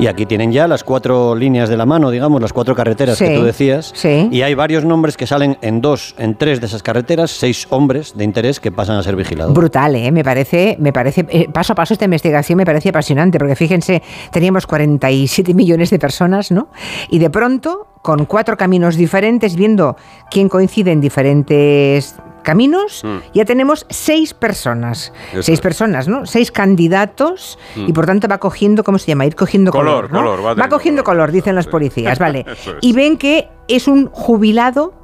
Y 0.00 0.06
aquí 0.08 0.26
tienen 0.26 0.50
ya 0.50 0.66
las 0.66 0.82
cuatro 0.82 1.36
líneas 1.36 1.68
de 1.68 1.76
la 1.76 1.86
mano, 1.86 2.10
digamos, 2.10 2.40
las 2.40 2.52
cuatro 2.52 2.74
carreteras 2.74 3.18
Sí, 3.18 3.26
que 3.26 3.36
tú 3.36 3.44
decías. 3.44 3.92
sí. 3.94 4.28
Y 4.32 4.42
hay 4.42 4.54
varios 4.54 4.84
nombres 4.84 5.16
que 5.16 5.26
salen 5.28 5.58
en 5.60 5.80
dos, 5.80 6.14
en 6.18 6.36
tres 6.36 6.58
de 6.60 6.66
esas 6.66 6.82
carreteras, 6.82 7.30
seis 7.30 7.66
hombres 7.70 8.16
de 8.16 8.24
interés 8.24 8.58
que 8.58 8.72
pasan 8.72 8.96
a 8.96 9.02
ser 9.02 9.14
vigilados. 9.14 9.52
Brutal, 9.54 9.94
¿eh? 9.94 10.10
Me 10.10 10.24
parece, 10.24 10.76
me 10.80 10.92
parece 10.92 11.26
eh, 11.28 11.48
paso 11.52 11.74
a 11.74 11.76
paso 11.76 11.92
esta 11.94 12.06
investigación 12.06 12.56
me 12.56 12.64
parece 12.64 12.88
apasionante, 12.88 13.38
porque 13.38 13.54
fíjense, 13.54 14.02
teníamos 14.32 14.66
47 14.66 15.54
millones 15.54 15.90
de 15.90 15.98
personas, 15.98 16.50
¿no? 16.50 16.68
Y 17.10 17.18
de 17.18 17.28
pronto, 17.30 17.86
con 18.02 18.24
cuatro 18.24 18.56
caminos 18.56 18.96
diferentes, 18.96 19.54
viendo 19.54 19.96
quién 20.30 20.48
coincide 20.48 20.92
en 20.92 21.00
diferentes 21.02 22.16
caminos, 22.42 23.02
Mm. 23.04 23.18
ya 23.34 23.44
tenemos 23.44 23.86
seis 23.90 24.34
personas. 24.34 25.12
Eso 25.32 25.42
seis 25.42 25.58
es. 25.58 25.60
personas, 25.60 26.08
¿no? 26.08 26.26
Seis 26.26 26.50
candidatos 26.52 27.58
y 27.76 27.92
por 27.92 28.06
tanto 28.06 28.28
va 28.28 28.38
cogiendo, 28.38 28.84
¿cómo 28.84 28.98
se 28.98 29.06
llama? 29.06 29.26
Ir 29.26 29.34
cogiendo 29.36 29.70
color. 29.72 30.08
Color, 30.08 30.12
¿no? 30.12 30.18
color, 30.18 30.46
va 30.46 30.54
va, 30.54 30.68
cogiendo 30.68 31.04
color. 31.04 31.18
color, 31.26 31.32
dicen 31.32 31.54
los 31.56 31.66
policías, 31.66 32.18
vale. 32.18 32.44
Es. 32.50 32.70
Y 32.80 32.92
ven 32.92 33.16
que 33.16 33.48
es 33.68 33.88
un 33.88 34.06
jubilado 34.10 34.94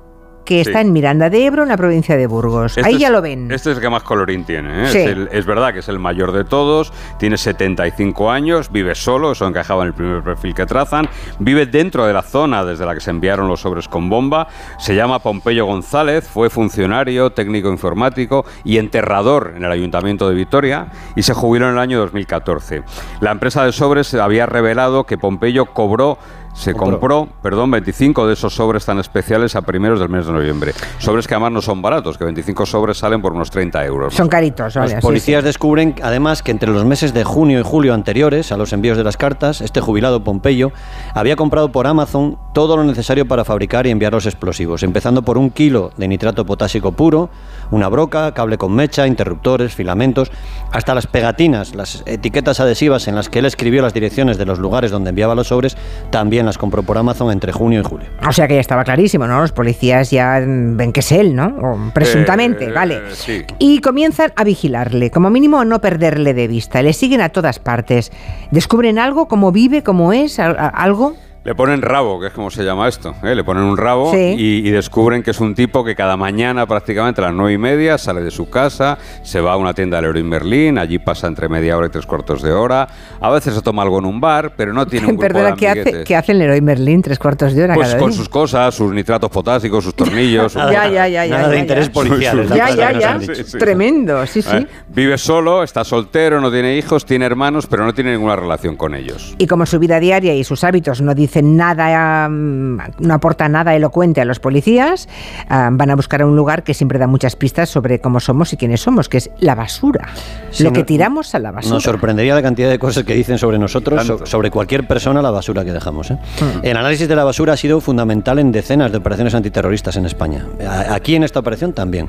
que 0.46 0.62
está 0.62 0.80
en 0.80 0.92
Miranda 0.92 1.28
de 1.28 1.44
Ebro, 1.44 1.64
en 1.64 1.68
la 1.68 1.76
provincia 1.76 2.16
de 2.16 2.26
Burgos. 2.26 2.78
Este 2.78 2.88
Ahí 2.88 2.94
es- 2.94 3.00
ya 3.00 3.10
lo 3.10 3.20
ven. 3.20 3.50
Este 3.52 3.70
es 3.72 3.76
el 3.76 3.82
que 3.82 3.90
más 3.90 4.02
colorín 4.02 4.44
tiene. 4.44 4.84
¿eh? 4.84 4.86
Sí. 4.88 4.98
Es, 4.98 5.06
el- 5.08 5.28
es 5.32 5.44
verdad 5.44 5.74
que 5.74 5.80
es 5.80 5.88
el 5.88 5.98
mayor 5.98 6.32
de 6.32 6.44
todos, 6.44 6.92
tiene 7.18 7.36
75 7.36 8.30
años, 8.30 8.70
vive 8.72 8.94
solo, 8.94 9.32
eso 9.32 9.46
encajaba 9.46 9.82
en 9.82 9.88
el 9.88 9.94
primer 9.94 10.22
perfil 10.22 10.54
que 10.54 10.64
trazan, 10.64 11.08
vive 11.38 11.66
dentro 11.66 12.06
de 12.06 12.12
la 12.14 12.22
zona 12.22 12.64
desde 12.64 12.86
la 12.86 12.94
que 12.94 13.00
se 13.00 13.10
enviaron 13.10 13.48
los 13.48 13.60
sobres 13.60 13.88
con 13.88 14.08
bomba, 14.08 14.46
se 14.78 14.94
llama 14.94 15.18
Pompeyo 15.18 15.66
González, 15.66 16.26
fue 16.26 16.48
funcionario, 16.48 17.30
técnico 17.30 17.68
informático 17.70 18.44
y 18.64 18.78
enterrador 18.78 19.52
en 19.56 19.64
el 19.64 19.70
Ayuntamiento 19.72 20.28
de 20.28 20.34
Vitoria 20.36 20.86
y 21.16 21.22
se 21.22 21.34
jubiló 21.34 21.66
en 21.66 21.72
el 21.72 21.78
año 21.80 21.98
2014. 21.98 22.82
La 23.20 23.32
empresa 23.32 23.64
de 23.64 23.72
sobres 23.72 24.14
había 24.14 24.46
revelado 24.46 25.04
que 25.04 25.18
Pompeyo 25.18 25.66
cobró 25.66 26.18
se 26.56 26.75
compró, 26.75 27.28
perdón, 27.42 27.70
25 27.70 28.26
de 28.26 28.32
esos 28.32 28.54
sobres 28.54 28.84
tan 28.84 28.98
especiales 28.98 29.54
a 29.56 29.62
primeros 29.62 30.00
del 30.00 30.08
mes 30.08 30.26
de 30.26 30.32
noviembre. 30.32 30.72
Sobres 30.98 31.28
que 31.28 31.34
además 31.34 31.52
no 31.52 31.62
son 31.62 31.82
baratos, 31.82 32.16
que 32.16 32.25
25 32.25 32.66
sobres 32.66 32.96
salen 32.96 33.20
por 33.20 33.32
unos 33.32 33.50
30 33.50 33.84
euros. 33.84 34.14
Son 34.14 34.28
caritos, 34.28 34.75
vale. 34.75 34.94
Los 34.94 35.00
sí, 35.00 35.02
policías 35.02 35.42
sí. 35.42 35.46
descubren 35.46 35.94
además 36.02 36.42
que 36.42 36.50
entre 36.50 36.70
los 36.70 36.84
meses 36.84 37.12
de 37.12 37.25
junio 37.25 37.60
y 37.60 37.62
julio 37.62 37.92
anteriores 37.94 38.52
a 38.52 38.56
los 38.56 38.72
envíos 38.72 38.96
de 38.96 39.04
las 39.04 39.16
cartas, 39.16 39.60
este 39.60 39.80
jubilado 39.80 40.25
Pompeyo 40.25 40.72
había 41.14 41.36
comprado 41.36 41.70
por 41.70 41.86
Amazon 41.86 42.38
todo 42.54 42.76
lo 42.76 42.84
necesario 42.84 43.28
para 43.28 43.44
fabricar 43.44 43.86
y 43.86 43.90
enviar 43.90 44.14
los 44.14 44.26
explosivos, 44.26 44.82
empezando 44.82 45.22
por 45.22 45.36
un 45.36 45.50
kilo 45.50 45.90
de 45.96 46.08
nitrato 46.08 46.46
potásico 46.46 46.92
puro, 46.92 47.28
una 47.70 47.88
broca, 47.88 48.32
cable 48.35 48.58
con 48.58 48.75
mecha, 48.75 49.06
interruptores, 49.06 49.75
filamentos, 49.75 50.30
hasta 50.73 50.94
las 50.94 51.06
pegatinas, 51.06 51.75
las 51.75 52.02
etiquetas 52.06 52.61
adhesivas 52.61 53.08
en 53.08 53.14
las 53.14 53.28
que 53.28 53.38
él 53.40 53.44
escribió 53.46 53.82
las 53.82 53.94
direcciones 53.94 54.38
de 54.38 54.46
los 54.46 54.58
lugares 54.58 54.90
donde 54.90 55.11
enviaba 55.11 55.35
los 55.35 55.49
sobres, 55.49 55.76
también 56.11 56.46
las 56.46 56.58
compró 56.58 56.82
por 56.82 56.99
Amazon 56.99 57.30
entre 57.32 57.52
junio 57.52 57.80
y 57.80 57.85
julio. 57.85 58.08
O 58.28 58.32
sea 58.32 58.49
que 58.49 58.54
ya 58.54 58.61
estaba 58.61 58.85
clarísimo, 58.85 59.26
¿no? 59.26 59.40
Los 59.40 59.52
policías 59.52 60.11
ya 60.11 60.40
mm, 60.44 60.76
ven 60.76 60.92
que 60.92 61.00
es 61.00 61.12
él, 61.12 61.35
¿no? 61.35 61.46
O 61.62 61.90
presuntamente, 61.92 62.66
Eh, 62.66 62.73
vale. 62.73 63.00
sí. 63.12 63.42
Y 63.58 63.80
comienzan 63.80 64.32
a 64.37 64.44
vigilarle, 64.44 65.11
como 65.11 65.30
mínimo 65.30 65.58
a 65.58 65.64
no 65.64 65.80
perderle 65.80 66.35
de 66.35 66.49
vista. 66.49 66.82
Le 66.82 66.92
siguen 66.92 67.20
a 67.20 67.28
todas 67.30 67.58
partes. 67.58 68.12
¿Descubren 68.50 68.99
algo? 68.99 69.28
¿Cómo 69.28 69.52
vive? 69.52 69.82
¿Cómo 69.82 70.12
es? 70.12 70.38
¿Al- 70.38 70.56
a- 70.58 70.68
¿Algo? 70.68 71.14
Le 71.46 71.54
ponen 71.54 71.80
rabo, 71.80 72.18
que 72.18 72.26
es 72.26 72.32
como 72.32 72.50
se 72.50 72.64
llama 72.64 72.88
esto. 72.88 73.14
¿eh? 73.22 73.32
Le 73.36 73.44
ponen 73.44 73.62
un 73.62 73.76
rabo 73.76 74.10
Sí. 74.12 74.34
y, 74.36 74.66
y 74.68 74.70
descubren 74.72 75.22
que 75.22 75.30
es 75.30 75.38
un 75.38 75.54
tipo 75.54 75.84
que 75.84 75.94
cada 75.94 76.16
mañana, 76.16 76.66
prácticamente 76.66 77.20
a 77.20 77.26
las 77.26 77.34
nueve 77.34 77.52
y 77.52 77.58
media, 77.58 77.98
sale 77.98 78.20
de 78.20 78.32
su 78.32 78.50
casa, 78.50 78.98
se 79.22 79.40
va 79.40 79.52
a 79.52 79.56
una 79.56 79.72
tienda 79.72 79.98
del 79.98 80.06
Leroy 80.06 80.24
Merlin, 80.24 80.76
allí 80.76 80.98
pasa 80.98 81.28
entre 81.28 81.48
media 81.48 81.76
hora 81.76 81.86
y 81.86 81.90
tres 81.90 82.04
cuartos 82.04 82.42
de 82.42 82.50
hora. 82.52 82.88
A 83.20 83.30
veces 83.30 83.54
se 83.54 83.62
toma 83.62 83.82
algo 83.82 84.00
en 84.00 84.06
un 84.06 84.20
bar, 84.20 84.54
pero 84.56 84.72
no 84.72 84.86
tiene 84.88 85.06
un 85.06 85.12
grupo 85.16 85.22
Perdona, 85.22 85.50
de 85.50 85.56
¿qué 85.56 85.68
hace, 85.68 85.80
amiguetes. 85.82 86.04
¿qué 86.04 86.16
hace 86.16 86.32
el 86.32 86.38
Leroy 86.40 86.60
Merlin 86.60 87.00
tres 87.00 87.18
cuartos 87.20 87.54
de 87.54 87.62
hora 87.62 87.74
Pues 87.74 87.88
cada 87.90 88.00
con 88.00 88.10
día? 88.10 88.18
sus 88.18 88.28
cosas, 88.28 88.74
sus 88.74 88.92
nitratos 88.92 89.30
potásicos, 89.30 89.84
sus 89.84 89.94
tornillos. 89.94 90.50
sus 90.52 90.60
Ya, 90.62 90.88
ya, 90.90 91.06
ya, 91.06 91.26
ya. 91.26 91.28
Nada 91.36 91.42
ya, 91.44 91.48
de 91.50 91.54
ya. 91.54 91.60
interés 91.62 91.88
policial. 91.90 92.42
Ya, 92.48 92.66
cosa 92.66 92.74
ya, 92.74 92.92
ya. 92.98 93.18
dicho. 93.18 93.34
Sí, 93.36 93.44
sí. 93.44 93.58
Tremendo, 93.58 94.26
sí, 94.26 94.42
sí. 94.42 94.56
¿Eh? 94.56 94.66
Vive 94.88 95.16
solo, 95.16 95.62
está 95.62 95.84
soltero, 95.84 96.40
no 96.40 96.50
tiene 96.50 96.76
hijos, 96.76 97.04
tiene 97.04 97.24
hermanos, 97.24 97.68
pero 97.68 97.84
no 97.84 97.94
tiene 97.94 98.10
ninguna 98.10 98.34
relación 98.34 98.74
con 98.74 98.96
ellos. 98.96 99.36
Y 99.38 99.46
como 99.46 99.64
su 99.64 99.78
vida 99.78 100.00
diaria 100.00 100.34
y 100.34 100.42
sus 100.42 100.64
hábitos 100.64 101.00
no 101.02 101.14
dicen 101.14 101.36
nada, 101.43 102.28
mm, 102.28 102.78
no 103.00 103.14
aporta 103.14 103.49
nada 103.49 103.75
elocuente 103.75 104.21
a 104.21 104.25
los 104.25 104.38
policías, 104.40 105.09
ah, 105.49 105.71
van 105.73 105.90
a 105.90 105.97
buscar 105.97 106.23
a 106.23 106.26
un 106.26 106.37
lugar 106.37 106.62
que 106.62 106.75
siempre 106.75 106.99
da 106.99 107.07
muchas 107.07 107.37
pistas 107.37 107.69
sobre 107.69 108.00
cómo 108.00 108.21
somos 108.21 108.52
y 108.52 108.57
quiénes 108.57 108.81
somos, 108.81 109.09
que 109.09 109.19
es 109.19 109.31
la 109.40 109.55
basura. 109.55 110.09
Sí, 110.50 110.64
lo 110.64 110.73
que 110.73 110.81
no- 110.81 110.87
tiramos 110.87 111.35
a 111.35 111.38
la 111.38 111.50
basura. 111.50 111.75
Nos 111.75 111.83
sorprendería 111.83 112.35
la 112.35 112.43
cantidad 112.43 112.69
de 112.71 112.78
cosas 112.78 113.05
que 113.05 113.14
dicen 113.14 113.38
sobre 113.38 113.59
nosotros, 113.59 114.05
so- 114.07 114.26
sobre 114.26 114.50
cualquier 114.50 114.87
persona, 114.87 115.21
la 115.23 115.31
basura 115.31 115.64
que 115.64 115.73
dejamos. 115.73 116.11
¿eh? 116.11 116.19
Hmm. 116.40 116.64
El 116.64 116.76
análisis 116.76 117.09
de 117.09 117.16
la 117.16 117.25
basura 117.25 117.52
ha 117.55 117.57
sido 117.57 117.81
fundamental 117.81 118.38
en 118.38 118.52
decenas 118.52 118.93
de 118.93 118.99
operaciones 118.99 119.35
antiterroristas 119.35 119.97
en 119.97 120.07
España. 120.07 120.47
Aquí 120.90 121.14
en 121.14 121.25
esta 121.25 121.40
operación 121.40 121.73
también. 121.73 122.09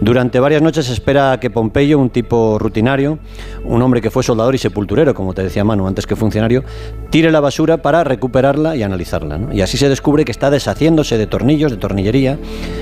Durante 0.00 0.40
varias 0.40 0.62
noches 0.62 0.86
se 0.86 0.92
espera 0.92 1.38
que 1.40 1.50
Pompeyo, 1.50 1.98
un 1.98 2.10
tipo 2.10 2.58
rutinario, 2.58 3.18
un 3.64 3.82
hombre 3.82 4.00
que 4.00 4.10
fue 4.10 4.22
soldador 4.22 4.54
y 4.54 4.58
sepulturero, 4.58 5.14
como 5.14 5.34
te 5.34 5.42
decía 5.42 5.64
Manu, 5.64 5.86
antes 5.86 6.06
que 6.06 6.16
funcionario, 6.16 6.64
tire 7.10 7.30
la 7.30 7.40
basura 7.40 7.78
para 7.78 8.04
recuperarla 8.04 8.61
y 8.76 8.82
analizarla. 8.82 9.38
¿no? 9.38 9.52
Y 9.52 9.60
así 9.60 9.76
se 9.76 9.88
descubre 9.88 10.24
que 10.24 10.32
está 10.32 10.50
deshaciéndose 10.50 11.18
de 11.18 11.26
tornillos, 11.26 11.70
de 11.70 11.76
tornillería 11.76 12.38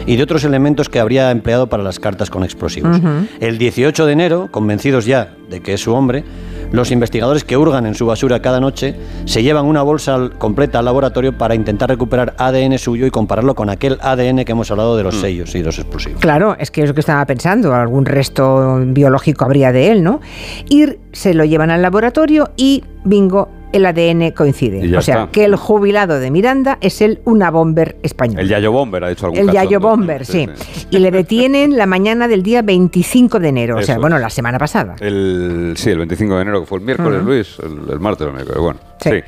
y 0.07 0.17
de 0.17 0.23
otros 0.23 0.45
elementos 0.45 0.89
que 0.89 1.01
habría 1.01 1.31
empleado 1.31 1.69
para 1.69 1.83
las 1.83 1.99
cartas 1.99 2.31
con 2.31 2.45
explosivos. 2.45 3.01
El 3.41 3.59
18 3.59 4.07
de 4.07 4.13
enero, 4.13 4.49
convencidos 4.51 5.07
ya 5.07 5.35
de 5.49 5.61
que 5.61 5.75
es 5.75 5.81
su 5.81 5.93
hombre, 5.95 6.25
los 6.73 6.91
investigadores 6.91 7.45
que 7.45 7.57
hurgan 7.57 7.87
en 7.87 7.95
su 7.95 8.07
basura 8.07 8.41
cada 8.41 8.61
noche 8.61 8.95
se 9.25 9.43
llevan 9.43 9.67
una 9.67 9.83
bolsa 9.83 10.31
completa 10.39 10.79
al 10.79 10.85
laboratorio 10.85 11.37
para 11.37 11.55
intentar 11.55 11.89
recuperar 11.89 12.35
ADN 12.39 12.79
suyo 12.79 13.07
y 13.07 13.11
compararlo 13.11 13.55
con 13.55 13.71
aquel 13.71 13.99
ADN 14.01 14.45
que 14.45 14.53
hemos 14.53 14.71
hablado 14.71 14.97
de 14.97 15.03
los 15.03 15.21
sellos 15.21 15.55
y 15.55 15.63
los 15.63 15.79
explosivos. 15.79 16.21
Claro, 16.21 16.57
es 16.59 16.71
que 16.71 16.83
es 16.83 16.89
lo 16.89 16.95
que 16.95 17.01
estaba 17.01 17.25
pensando, 17.27 17.75
algún 17.75 18.07
resto 18.07 18.81
biológico 18.87 19.45
habría 19.45 19.73
de 19.73 19.91
él, 19.91 20.03
¿no? 20.03 20.21
Y 20.69 20.87
se 21.13 21.35
lo 21.35 21.45
llevan 21.45 21.71
al 21.71 21.83
laboratorio 21.83 22.51
y 22.57 22.85
bingo, 23.05 23.49
el 23.73 23.87
ADN 23.87 24.33
coincide. 24.33 24.97
O 24.97 25.03
sea, 25.03 25.15
está. 25.15 25.31
que 25.31 25.45
el 25.45 25.57
jubilado 25.57 26.19
de 26.19 26.31
Miranda 26.31 26.79
es 26.81 27.01
el 27.01 27.21
una 27.25 27.51
bomber 27.51 27.97
español. 28.03 28.41
El 28.41 28.49
Yayo 28.49 28.73
Bomber, 28.73 29.05
ha 29.05 29.09
dicho 29.09 29.27
algún 29.27 29.39
El 29.39 29.47
Yayo 29.47 29.79
cachondo. 29.79 29.89
Bomber, 29.89 30.27
sí. 30.27 30.49
Y 30.91 30.99
le 30.99 31.11
detienen 31.11 31.77
la 31.77 31.87
mañana 31.87 32.29
del 32.29 32.43
día 32.43 32.63
25 32.63 33.39
de 33.39 33.49
enero, 33.49 33.77
o 33.77 33.83
sea, 33.83 33.99
bueno, 33.99 34.19
la 34.19 34.31
semana 34.31 34.59
pasada. 34.59 34.97
El, 35.01 35.75
sí, 35.77 35.91
el 35.91 35.99
25 35.99 36.35
de 36.35 36.43
enero, 36.43 36.60
fue 36.67 36.79
el 36.79 36.85
miércoles, 36.85 37.23
Luis, 37.25 37.57
el, 37.63 37.91
el 37.91 38.01
martes 38.01 38.27
o 38.27 38.31
el 38.31 38.35
miércoles, 38.37 38.61
bueno. 38.61 38.81
Sí. 39.01 39.11
Sí. 39.11 39.21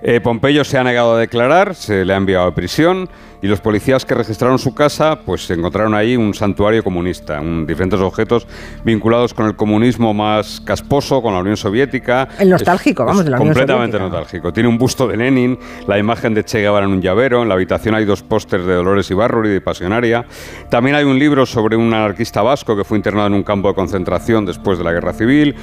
Eh, 0.00 0.20
Pompeyo 0.20 0.62
se 0.62 0.78
ha 0.78 0.84
negado 0.84 1.16
a 1.16 1.18
declarar, 1.18 1.74
se 1.74 2.04
le 2.04 2.14
ha 2.14 2.16
enviado 2.16 2.46
a 2.46 2.54
prisión 2.54 3.08
y 3.42 3.48
los 3.48 3.60
policías 3.60 4.04
que 4.04 4.14
registraron 4.14 4.56
su 4.60 4.72
casa 4.72 5.18
pues 5.26 5.50
encontraron 5.50 5.92
ahí 5.92 6.16
un 6.16 6.34
santuario 6.34 6.84
comunista, 6.84 7.40
un- 7.40 7.66
diferentes 7.66 7.98
objetos 7.98 8.46
vinculados 8.84 9.34
con 9.34 9.46
el 9.46 9.56
comunismo 9.56 10.14
más 10.14 10.60
casposo, 10.60 11.20
con 11.20 11.34
la 11.34 11.40
Unión 11.40 11.56
Soviética. 11.56 12.28
El 12.38 12.50
nostálgico, 12.50 13.04
vamos, 13.04 13.24
de 13.24 13.30
la 13.32 13.38
Unión 13.40 13.54
Completamente 13.54 13.96
Soviética. 13.98 14.18
nostálgico. 14.20 14.52
Tiene 14.52 14.68
un 14.68 14.78
busto 14.78 15.08
de 15.08 15.16
Lenin, 15.16 15.58
la 15.88 15.98
imagen 15.98 16.32
de 16.32 16.44
Che 16.44 16.60
Guevara 16.60 16.86
en 16.86 16.92
un 16.92 17.02
llavero, 17.02 17.42
en 17.42 17.48
la 17.48 17.54
habitación 17.54 17.96
hay 17.96 18.04
dos 18.04 18.22
pósters 18.22 18.66
de 18.66 18.74
Dolores 18.74 19.10
Ibarruri, 19.10 19.48
de 19.48 19.60
Pasionaria. 19.60 20.24
También 20.70 20.94
hay 20.94 21.04
un 21.04 21.18
libro 21.18 21.44
sobre 21.44 21.74
un 21.76 21.92
anarquista 21.92 22.40
vasco 22.42 22.76
que 22.76 22.84
fue 22.84 22.96
internado 22.98 23.26
en 23.26 23.34
un 23.34 23.42
campo 23.42 23.66
de 23.66 23.74
concentración 23.74 24.46
después 24.46 24.78
de 24.78 24.84
la 24.84 24.92
Guerra 24.92 25.12
Civil. 25.12 25.56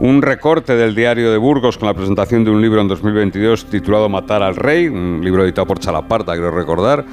Un 0.00 0.22
recorte 0.22 0.76
del 0.76 0.94
diario 0.94 1.32
de 1.32 1.38
Burgos 1.38 1.76
con 1.76 1.88
la 1.88 1.94
presentación 1.94 2.44
de 2.44 2.52
un 2.52 2.62
libro 2.62 2.80
en 2.80 2.86
2022 2.86 3.64
titulado 3.66 4.08
Matar 4.08 4.44
al 4.44 4.54
Rey, 4.54 4.86
un 4.86 5.20
libro 5.24 5.42
editado 5.42 5.66
por 5.66 5.80
Chalaparta, 5.80 6.34
creo 6.36 6.52
recordar. 6.52 7.04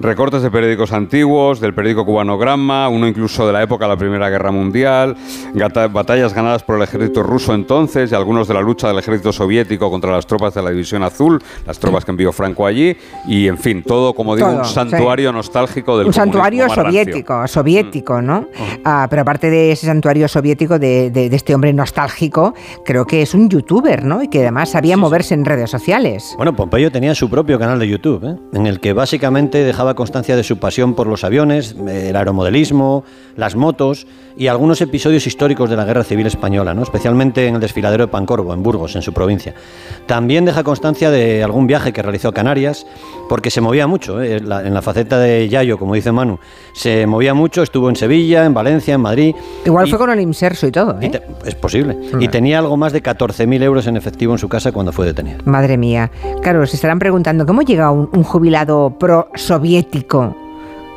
Recortes 0.00 0.42
de 0.42 0.50
periódicos 0.50 0.92
antiguos, 0.92 1.60
del 1.60 1.74
periódico 1.74 2.04
cubano 2.04 2.36
Gramma, 2.36 2.88
uno 2.88 3.06
incluso 3.06 3.46
de 3.46 3.52
la 3.52 3.62
época 3.62 3.84
de 3.84 3.90
la 3.90 3.96
Primera 3.96 4.28
Guerra 4.30 4.50
Mundial, 4.50 5.14
batallas 5.92 6.34
ganadas 6.34 6.64
por 6.64 6.74
el 6.76 6.82
ejército 6.82 7.22
ruso 7.22 7.54
entonces 7.54 8.10
y 8.10 8.16
algunos 8.16 8.48
de 8.48 8.54
la 8.54 8.62
lucha 8.62 8.88
del 8.88 8.98
ejército 8.98 9.32
soviético 9.32 9.88
contra 9.88 10.10
las 10.10 10.26
tropas 10.26 10.54
de 10.54 10.62
la 10.62 10.70
División 10.70 11.04
Azul, 11.04 11.40
las 11.64 11.78
tropas 11.78 12.04
que 12.04 12.10
envió 12.10 12.32
Franco 12.32 12.66
allí, 12.66 12.96
y 13.28 13.46
en 13.46 13.58
fin, 13.58 13.84
todo, 13.84 14.12
como 14.12 14.34
digo, 14.34 14.48
Todo, 14.48 14.58
un 14.58 14.64
sí. 14.64 14.74
santuario 14.74 15.32
nostálgico 15.32 15.96
del 15.98 16.08
un 16.08 16.12
santuario 16.12 16.66
rancio. 16.66 16.82
soviético, 16.82 17.46
soviético, 17.46 18.20
¿no? 18.20 18.48
Ah, 18.84 19.06
pero 19.08 19.22
aparte 19.22 19.50
de 19.50 19.70
ese 19.70 19.86
santuario 19.86 20.26
soviético, 20.26 20.80
de, 20.80 21.10
de- 21.12 21.30
de 21.30 21.36
este 21.36 21.54
hombre 21.54 21.72
nostálgico, 21.72 22.23
creo 22.30 23.06
que 23.06 23.22
es 23.22 23.34
un 23.34 23.48
youtuber, 23.48 24.04
¿no? 24.04 24.22
Y 24.22 24.28
que 24.28 24.40
además 24.40 24.70
sabía 24.70 24.96
moverse 24.96 25.34
en 25.34 25.44
redes 25.44 25.70
sociales. 25.70 26.34
Bueno, 26.36 26.54
Pompeyo 26.54 26.90
tenía 26.90 27.14
su 27.14 27.28
propio 27.28 27.58
canal 27.58 27.78
de 27.78 27.88
YouTube, 27.88 28.24
¿eh? 28.24 28.36
en 28.52 28.66
el 28.66 28.80
que 28.80 28.92
básicamente 28.92 29.64
dejaba 29.64 29.94
constancia 29.94 30.36
de 30.36 30.44
su 30.44 30.58
pasión 30.58 30.94
por 30.94 31.06
los 31.06 31.24
aviones, 31.24 31.74
el 31.86 32.16
aeromodelismo, 32.16 33.04
las 33.36 33.56
motos 33.56 34.06
y 34.36 34.48
algunos 34.48 34.80
episodios 34.80 35.26
históricos 35.26 35.70
de 35.70 35.76
la 35.76 35.84
Guerra 35.84 36.04
Civil 36.04 36.26
Española, 36.26 36.74
¿no? 36.74 36.82
especialmente 36.82 37.46
en 37.46 37.54
el 37.54 37.60
desfiladero 37.60 38.06
de 38.06 38.12
Pancorvo, 38.12 38.52
en 38.52 38.62
Burgos, 38.62 38.96
en 38.96 39.02
su 39.02 39.12
provincia. 39.12 39.54
También 40.06 40.44
deja 40.44 40.64
constancia 40.64 41.10
de 41.10 41.42
algún 41.42 41.66
viaje 41.66 41.92
que 41.92 42.02
realizó 42.02 42.28
a 42.28 42.32
Canarias, 42.32 42.86
porque 43.28 43.50
se 43.50 43.60
movía 43.60 43.86
mucho, 43.86 44.22
¿eh? 44.22 44.36
en, 44.36 44.48
la, 44.48 44.66
en 44.66 44.74
la 44.74 44.82
faceta 44.82 45.18
de 45.18 45.48
Yayo, 45.48 45.78
como 45.78 45.94
dice 45.94 46.12
Manu, 46.12 46.38
se 46.72 47.06
movía 47.06 47.34
mucho, 47.34 47.62
estuvo 47.62 47.88
en 47.88 47.96
Sevilla, 47.96 48.44
en 48.44 48.54
Valencia, 48.54 48.94
en 48.94 49.00
Madrid. 49.00 49.34
Igual 49.64 49.86
y- 49.86 49.90
fue 49.90 49.98
con 49.98 50.10
el 50.10 50.20
inserso 50.20 50.66
y 50.66 50.70
todo, 50.72 50.96
y 51.00 51.06
¿eh? 51.06 51.10
te- 51.10 51.22
es 51.48 51.54
posible. 51.54 51.96
Y 52.20 52.28
tenía 52.28 52.58
algo 52.58 52.76
más 52.76 52.92
de 52.92 53.02
14.000 53.02 53.62
euros 53.62 53.86
en 53.86 53.96
efectivo 53.96 54.32
en 54.32 54.38
su 54.38 54.48
casa 54.48 54.72
cuando 54.72 54.92
fue 54.92 55.06
detenido. 55.06 55.38
Madre 55.44 55.76
mía. 55.76 56.10
Claro, 56.42 56.66
se 56.66 56.76
estarán 56.76 56.98
preguntando, 56.98 57.46
¿cómo 57.46 57.62
llega 57.62 57.90
un, 57.90 58.08
un 58.12 58.22
jubilado 58.24 58.96
pro-soviético 58.98 60.36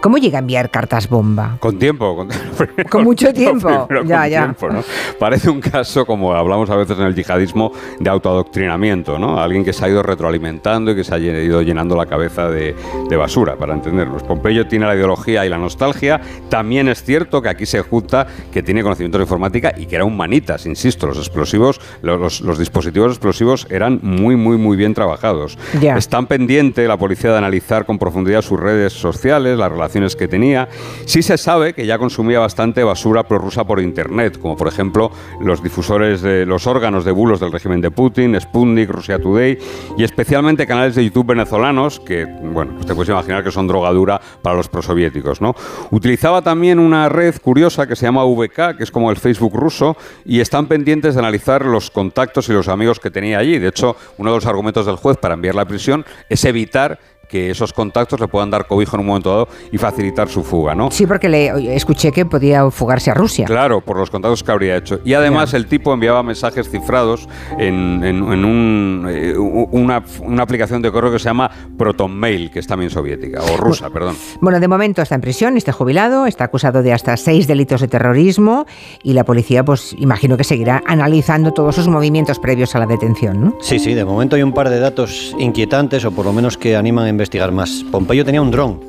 ¿Cómo 0.01 0.17
llega 0.17 0.37
a 0.37 0.41
enviar 0.41 0.69
cartas 0.69 1.09
bomba? 1.09 1.57
Con 1.59 1.79
tiempo, 1.79 2.15
con, 2.15 2.29
Con 2.89 3.03
mucho 3.03 3.33
tiempo, 3.33 3.87
primero 3.87 4.05
ya, 4.07 4.21
con 4.21 4.29
ya. 4.29 4.39
tiempo, 4.43 4.69
¿no? 4.69 4.83
Parece 5.19 5.49
un 5.49 5.59
caso, 5.59 6.05
como 6.05 6.33
hablamos 6.33 6.69
a 6.69 6.75
veces 6.75 6.97
en 6.99 7.05
el 7.05 7.15
yihadismo, 7.15 7.71
de 7.99 8.09
autoadoctrinamiento, 8.09 9.17
¿no? 9.19 9.39
Alguien 9.39 9.65
que 9.65 9.73
se 9.73 9.83
ha 9.83 9.89
ido 9.89 10.03
retroalimentando 10.03 10.91
y 10.91 10.95
que 10.95 11.03
se 11.03 11.13
ha 11.15 11.17
ido 11.19 11.61
llenando 11.61 11.95
la 11.95 12.05
cabeza 12.05 12.49
de, 12.49 12.75
de 13.09 13.15
basura, 13.17 13.55
para 13.57 13.73
entendernos. 13.73 14.23
Pompeyo 14.23 14.67
tiene 14.67 14.85
la 14.85 14.95
ideología 14.95 15.45
y 15.45 15.49
la 15.49 15.57
nostalgia. 15.57 16.21
También 16.49 16.87
es 16.87 17.03
cierto 17.03 17.41
que 17.41 17.49
aquí 17.49 17.65
se 17.65 17.81
junta 17.81 18.27
que 18.51 18.61
tiene 18.63 18.83
conocimiento 18.83 19.17
de 19.17 19.23
informática 19.23 19.73
y 19.75 19.87
que 19.87 19.95
era 19.95 20.05
un 20.05 20.15
manitas, 20.15 20.65
insisto, 20.65 21.07
los 21.07 21.17
explosivos, 21.17 21.81
los, 22.01 22.41
los- 22.41 22.57
dispositivos 22.59 23.11
explosivos 23.11 23.67
eran 23.69 23.99
muy, 24.01 24.35
muy, 24.35 24.57
muy 24.57 24.77
bien 24.77 24.93
trabajados. 24.93 25.57
Ya. 25.81 25.97
Están 25.97 26.27
pendiente 26.27 26.87
la 26.87 26.97
policía 26.97 27.31
de 27.31 27.37
analizar 27.37 27.85
con 27.85 27.97
profundidad 27.99 28.41
sus 28.41 28.59
redes 28.59 28.93
sociales, 28.93 29.57
las 29.57 29.71
que 30.15 30.27
tenía. 30.27 30.67
Sí 31.05 31.21
se 31.21 31.37
sabe 31.37 31.73
que 31.73 31.85
ya 31.85 31.97
consumía 31.97 32.39
bastante 32.39 32.83
basura 32.83 33.23
prorrusa 33.23 33.63
por 33.63 33.79
internet, 33.79 34.37
como 34.39 34.55
por 34.55 34.67
ejemplo 34.67 35.11
los 35.41 35.63
difusores 35.63 36.21
de 36.21 36.45
los 36.45 36.67
órganos 36.67 37.05
de 37.05 37.11
bulos 37.11 37.39
del 37.39 37.51
régimen 37.51 37.81
de 37.81 37.89
Putin, 37.89 38.39
Sputnik, 38.39 38.89
Russia 38.89 39.19
Today 39.19 39.57
y 39.97 40.03
especialmente 40.03 40.67
canales 40.67 40.95
de 40.95 41.03
YouTube 41.03 41.27
venezolanos 41.27 41.99
que, 41.99 42.25
bueno, 42.25 42.73
pues 42.75 42.85
te 42.85 42.93
puedes 42.93 43.09
imaginar 43.09 43.43
que 43.43 43.51
son 43.51 43.67
drogadura 43.67 44.19
para 44.41 44.55
los 44.55 44.67
prosoviéticos, 44.67 45.41
¿no? 45.41 45.55
Utilizaba 45.91 46.41
también 46.41 46.79
una 46.79 47.09
red 47.09 47.35
curiosa 47.41 47.87
que 47.87 47.95
se 47.95 48.05
llama 48.05 48.23
VK, 48.25 48.77
que 48.77 48.83
es 48.83 48.91
como 48.91 49.09
el 49.09 49.17
Facebook 49.17 49.55
ruso, 49.55 49.97
y 50.25 50.39
están 50.39 50.67
pendientes 50.67 51.15
de 51.15 51.19
analizar 51.19 51.65
los 51.65 51.89
contactos 51.89 52.49
y 52.49 52.53
los 52.53 52.67
amigos 52.67 52.99
que 52.99 53.09
tenía 53.09 53.39
allí. 53.39 53.57
De 53.57 53.69
hecho, 53.69 53.95
uno 54.17 54.31
de 54.31 54.37
los 54.37 54.45
argumentos 54.45 54.85
del 54.85 54.97
juez 54.97 55.17
para 55.17 55.33
enviarla 55.33 55.63
a 55.63 55.67
prisión 55.67 56.05
es 56.29 56.45
evitar 56.45 56.99
que 57.27 57.49
esos 57.51 57.73
contactos 57.73 58.19
le 58.19 58.27
puedan 58.27 58.49
dar 58.49 58.67
cobijo 58.67 58.95
en 58.95 59.01
un 59.01 59.05
momento 59.07 59.29
dado 59.29 59.47
y 59.71 59.77
facilitar 59.77 60.29
su 60.29 60.43
fuga, 60.43 60.73
¿no? 60.75 60.91
Sí, 60.91 61.05
porque 61.05 61.27
le 61.29 61.75
escuché 61.75 62.11
que 62.11 62.25
podía 62.25 62.69
fugarse 62.71 63.11
a 63.11 63.13
Rusia. 63.13 63.45
Claro, 63.45 63.81
por 63.81 63.97
los 63.97 64.09
contactos 64.09 64.43
que 64.43 64.51
habría 64.51 64.77
hecho. 64.77 64.99
Y 65.03 65.13
además 65.13 65.53
el 65.53 65.67
tipo 65.67 65.93
enviaba 65.93 66.23
mensajes 66.23 66.69
cifrados 66.69 67.27
en, 67.57 68.01
en- 68.03 68.31
en 68.31 68.45
un, 68.45 69.07
eh, 69.09 69.37
una, 69.37 70.03
una 70.21 70.43
aplicación 70.43 70.81
de 70.81 70.91
correo 70.91 71.11
que 71.11 71.19
se 71.19 71.25
llama 71.25 71.49
ProtonMail, 71.77 72.51
que 72.51 72.59
es 72.59 72.67
también 72.67 72.89
soviética, 72.91 73.41
o 73.41 73.57
rusa, 73.57 73.89
perdón. 73.89 74.15
Bueno, 74.41 74.59
de 74.59 74.67
momento 74.67 75.01
está 75.01 75.15
en 75.15 75.21
prisión, 75.21 75.57
está 75.57 75.71
jubilado, 75.71 76.25
está 76.25 76.45
acusado 76.45 76.83
de 76.83 76.93
hasta 76.93 77.15
seis 77.17 77.47
delitos 77.47 77.81
de 77.81 77.87
terrorismo 77.87 78.65
y 79.03 79.13
la 79.13 79.23
policía, 79.23 79.63
pues 79.63 79.95
imagino 79.97 80.37
que 80.37 80.43
seguirá 80.43 80.81
analizando 80.85 81.51
todos 81.53 81.75
sus 81.75 81.87
movimientos 81.87 82.39
previos 82.39 82.75
a 82.75 82.79
la 82.79 82.85
detención, 82.85 83.41
¿no? 83.43 83.57
Sí, 83.61 83.79
sí, 83.79 83.93
de 83.93 84.05
momento 84.05 84.35
hay 84.35 84.43
un 84.43 84.53
par 84.53 84.69
de 84.69 84.79
datos 84.79 85.35
inquietantes 85.39 86.03
o 86.05 86.11
por 86.11 86.25
lo 86.25 86.33
menos 86.33 86.57
que 86.57 86.75
animan 86.75 87.05
a 87.05 87.09
investigar 87.17 87.51
más. 87.51 87.83
Pompeyo 87.91 88.23
tenía 88.23 88.41
un 88.41 88.51
dron 88.51 88.79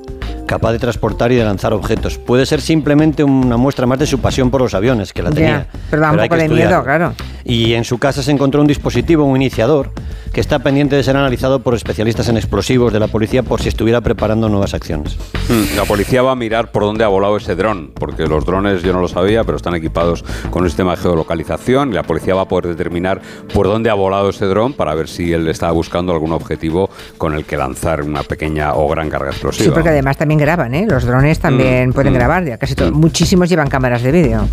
capaz 0.49 0.73
de 0.73 0.81
transportar 0.81 1.31
y 1.31 1.37
de 1.37 1.45
lanzar 1.45 1.73
objetos. 1.73 2.19
Puede 2.19 2.45
ser 2.47 2.61
simplemente 2.61 3.23
una 3.23 3.57
muestra 3.57 3.87
más 3.87 4.01
de 4.01 4.07
su 4.07 4.19
pasión 4.19 4.51
por 4.51 4.61
los 4.63 4.75
aviones, 4.75 5.13
que 5.13 5.23
la 5.23 5.29
Ya, 5.31 5.35
tenía. 5.37 5.67
pero 5.91 6.03
da 6.03 6.11
un 6.11 6.17
poco 6.19 6.35
de 6.37 6.49
miedo, 6.49 6.55
estudiarlo. 6.65 6.85
claro. 6.85 7.13
Y 7.45 7.75
en 7.75 7.85
su 7.85 7.99
casa 7.99 8.23
se 8.23 8.31
encontró 8.33 8.61
un 8.61 8.67
dispositivo, 8.67 9.25
un 9.25 9.37
iniciador, 9.37 9.91
que 10.33 10.41
está 10.41 10.59
pendiente 10.59 10.97
de 10.97 11.03
ser 11.03 11.17
analizado 11.17 11.61
por 11.61 11.75
especialistas 11.75 12.29
en 12.29 12.37
explosivos 12.37 12.93
de 12.93 13.01
la 13.01 13.07
policía 13.09 13.43
por 13.43 13.63
si 13.63 13.69
estuviera 13.69 14.01
preparando 14.03 14.49
nuevas 14.49 14.75
acciones. 14.75 15.17
Hmm, 15.49 15.77
La 15.77 15.85
policía 15.85 16.21
va 16.23 16.33
a 16.33 16.35
mirar 16.37 16.71
por 16.73 16.83
dónde 16.83 17.05
ha 17.05 17.09
volado 17.09 17.37
ese 17.39 17.55
dron, 17.55 17.91
porque 17.95 18.27
los 18.27 18.45
drones 18.45 18.83
yo 18.83 18.93
no 18.93 19.01
lo 19.01 19.09
sabía, 19.09 19.45
pero 19.45 19.57
están 19.57 19.75
equipados 19.75 20.23
con 20.51 20.63
un 20.63 20.69
sistema 20.69 20.91
de 20.97 20.99
geolocalización 21.03 21.91
y 21.91 21.93
la 21.95 22.03
policía 22.03 22.35
va 22.35 22.43
a 22.43 22.49
poder 22.49 22.67
determinar 22.69 23.21
por 23.55 23.67
dónde 23.67 23.89
ha 23.89 23.95
volado 23.95 24.29
ese 24.29 24.45
dron 24.47 24.75
para 24.75 24.95
ver 24.95 25.09
si 25.09 25.33
él 25.33 25.49
estaba 25.49 25.73
buscando 25.73 26.13
algún 26.13 26.33
objetivo 26.33 26.91
con 27.17 27.35
el 27.35 27.45
que 27.47 27.57
lanzar 27.57 28.03
una 28.03 28.23
pequeña 28.23 28.75
o 28.75 28.87
gran 28.89 29.09
carga 29.09 29.31
explosiva. 29.31 29.65
Sí, 29.65 29.71
porque 29.73 29.89
además 29.89 30.17
también 30.19 30.38
graban, 30.39 30.75
¿eh? 30.75 30.87
Los 30.89 31.05
drones 31.05 31.39
también 31.39 31.91
Mm, 31.91 31.93
pueden 31.93 32.13
mm, 32.13 32.17
grabar, 32.17 32.45
ya 32.45 32.59
casi 32.59 32.75
todos, 32.75 32.93
muchísimos 32.93 33.49
llevan 33.49 33.69
cámaras 33.69 34.03
de 34.03 34.13
vídeo. 34.13 34.49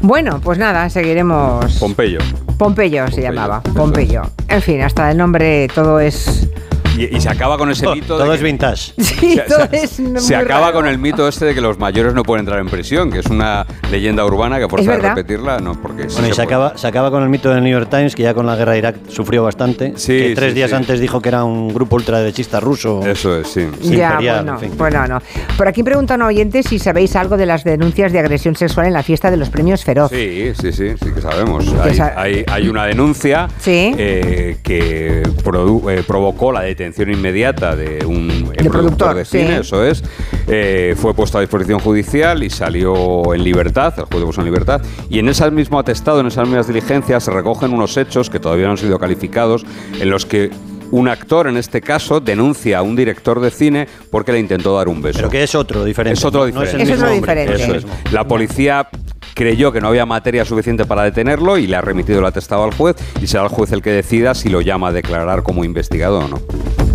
Bueno, 0.00 0.40
pues 0.42 0.58
nada, 0.58 0.88
seguiremos. 0.90 1.76
Pompeyo. 1.78 2.18
Pompeyo 2.58 3.06
se 3.06 3.10
Pompeyo, 3.12 3.30
llamaba, 3.30 3.62
Pompeyo. 3.62 4.22
En 4.48 4.60
fin, 4.62 4.82
hasta 4.82 5.10
el 5.10 5.16
nombre 5.16 5.68
todo 5.74 5.98
es... 6.00 6.48
Y, 6.96 7.16
y 7.16 7.20
se 7.20 7.28
acaba 7.28 7.58
con 7.58 7.70
ese 7.70 7.86
Oh, 7.94 7.94
mito. 7.94 8.14
de 8.16 8.22
todo 8.24 8.30
que- 8.30 8.36
es 8.36 8.42
vintage. 8.42 8.92
Sí, 9.02 9.34
se, 9.34 9.40
todo 9.42 9.66
se- 9.70 9.84
es 9.84 10.00
se 10.26 10.36
acaba 10.36 10.66
raro. 10.66 10.72
con 10.74 10.86
el 10.86 10.98
mito 10.98 11.26
este 11.28 11.44
de 11.46 11.54
que 11.54 11.60
los 11.60 11.78
mayores 11.78 12.14
no 12.14 12.22
pueden 12.22 12.40
entrar 12.40 12.58
en 12.60 12.68
prisión, 12.68 13.10
que 13.10 13.18
es 13.20 13.26
una 13.26 13.66
leyenda 13.90 14.24
urbana 14.24 14.58
que 14.58 14.68
por 14.68 14.82
de 14.82 14.96
repetirla, 14.96 15.58
no, 15.58 15.80
porque 15.80 16.04
sí 16.08 16.14
Bueno, 16.14 16.28
y 16.28 16.30
se 16.30 16.36
se 16.36 16.42
acaba, 16.42 16.76
se 16.76 16.86
acaba 16.86 17.10
con 17.10 17.22
el 17.22 17.28
mito 17.28 17.50
del 17.50 17.62
New 17.62 17.72
York 17.72 17.88
Times, 17.90 18.14
que 18.14 18.22
ya 18.22 18.34
con 18.34 18.46
la 18.46 18.54
guerra 18.56 18.72
de 18.72 18.78
Irak 18.78 18.96
sufrió 19.08 19.42
bastante. 19.44 19.92
Sí, 19.96 20.18
que 20.18 20.32
tres 20.34 20.50
sí, 20.50 20.54
días 20.56 20.70
sí. 20.70 20.76
antes 20.76 21.00
dijo 21.00 21.20
que 21.20 21.28
era 21.30 21.44
un 21.44 21.72
grupo 21.72 21.96
ultraderechista 21.96 22.60
ruso. 22.60 23.00
Eso 23.06 23.38
es, 23.38 23.48
sí. 23.48 23.66
Sí, 23.82 23.96
ya, 23.96 24.10
imperial, 24.10 24.36
bueno, 24.44 24.52
en 24.54 24.58
fin. 24.60 24.78
bueno, 24.78 25.06
no. 25.06 25.18
Por 25.56 25.68
aquí 25.68 25.82
pregunta 25.82 26.14
un 26.16 26.22
oyente 26.22 26.62
si 26.62 26.78
sabéis 26.78 27.16
algo 27.16 27.36
de 27.36 27.46
las 27.46 27.64
denuncias 27.64 28.12
de 28.12 28.18
agresión 28.18 28.54
sexual 28.56 28.86
en 28.86 28.92
la 28.92 29.02
fiesta 29.02 29.30
de 29.30 29.36
los 29.36 29.48
premios 29.50 29.84
Feroz. 29.84 30.10
Sí, 30.10 30.52
sí, 30.60 30.72
sí, 30.72 30.90
sí 31.02 31.10
que 31.14 31.20
sabemos. 31.20 31.66
Hay, 31.82 31.98
hay- 32.16 32.44
hay 32.46 32.68
una 32.68 32.84
denuncia 32.86 33.48
Sí. 33.58 33.94
eh, 33.96 34.58
que 34.62 35.22
produ- 35.42 35.90
eh, 35.90 36.02
provocó 36.06 36.52
la 36.52 36.60
detención 36.60 36.83
inmediata 36.86 37.76
de 37.76 38.04
un 38.04 38.48
De 38.50 38.64
productor, 38.68 39.14
de 39.14 39.24
sí. 39.24 39.38
cine, 39.38 39.58
eso 39.60 39.84
es. 39.84 40.02
Eh, 40.46 40.94
fue 40.96 41.14
puesto 41.14 41.38
a 41.38 41.40
disposición 41.40 41.78
judicial 41.80 42.42
y 42.42 42.50
salió 42.50 43.34
en 43.34 43.42
libertad, 43.44 43.94
el 43.98 44.04
juez 44.04 44.20
lo 44.20 44.26
puso 44.26 44.40
en 44.40 44.46
libertad. 44.46 44.82
Y 45.08 45.18
en 45.18 45.28
ese 45.28 45.50
mismo 45.50 45.78
atestado, 45.78 46.20
en 46.20 46.26
esas 46.26 46.46
mismas 46.46 46.66
diligencias, 46.66 47.24
se 47.24 47.30
recogen 47.30 47.72
unos 47.72 47.96
hechos 47.96 48.30
que 48.30 48.40
todavía 48.40 48.66
no 48.66 48.72
han 48.72 48.78
sido 48.78 48.98
calificados, 48.98 49.64
en 50.00 50.10
los 50.10 50.26
que 50.26 50.50
un 50.90 51.08
actor, 51.08 51.48
en 51.48 51.56
este 51.56 51.80
caso, 51.80 52.20
denuncia 52.20 52.78
a 52.78 52.82
un 52.82 52.94
director 52.94 53.40
de 53.40 53.50
cine 53.50 53.88
porque 54.10 54.30
le 54.32 54.38
intentó 54.38 54.76
dar 54.76 54.86
un 54.88 55.02
beso. 55.02 55.18
Pero 55.18 55.30
que 55.30 55.42
es 55.42 55.54
otro 55.54 55.84
diferente. 55.84 56.18
Es 56.18 56.24
otro 56.24 56.40
no 56.40 56.46
diferente. 56.46 56.76
el 56.76 56.82
Es 56.82 56.88
mismo 56.90 57.04
otro 57.06 57.14
hombre, 57.16 57.34
diferente. 57.34 57.52
no 57.52 57.56
es 57.56 57.62
el 57.62 57.76
Eso 57.76 57.78
es. 57.78 57.84
mismo. 57.84 58.10
La 58.12 58.28
policía 58.28 58.88
creyó 59.34 59.72
que 59.72 59.80
no 59.80 59.88
había 59.88 60.06
materia 60.06 60.44
suficiente 60.44 60.84
para 60.84 61.02
detenerlo 61.02 61.58
y 61.58 61.66
le 61.66 61.76
ha 61.76 61.80
remitido 61.80 62.20
el 62.20 62.26
atestado 62.26 62.64
al 62.64 62.74
juez 62.74 62.96
y 63.20 63.26
será 63.26 63.42
el 63.44 63.48
juez 63.50 63.72
el 63.72 63.82
que 63.82 63.90
decida 63.90 64.34
si 64.34 64.48
lo 64.48 64.60
llama 64.60 64.88
a 64.88 64.92
declarar 64.92 65.42
como 65.42 65.64
investigado 65.64 66.20
o 66.20 66.28
no. 66.28 66.40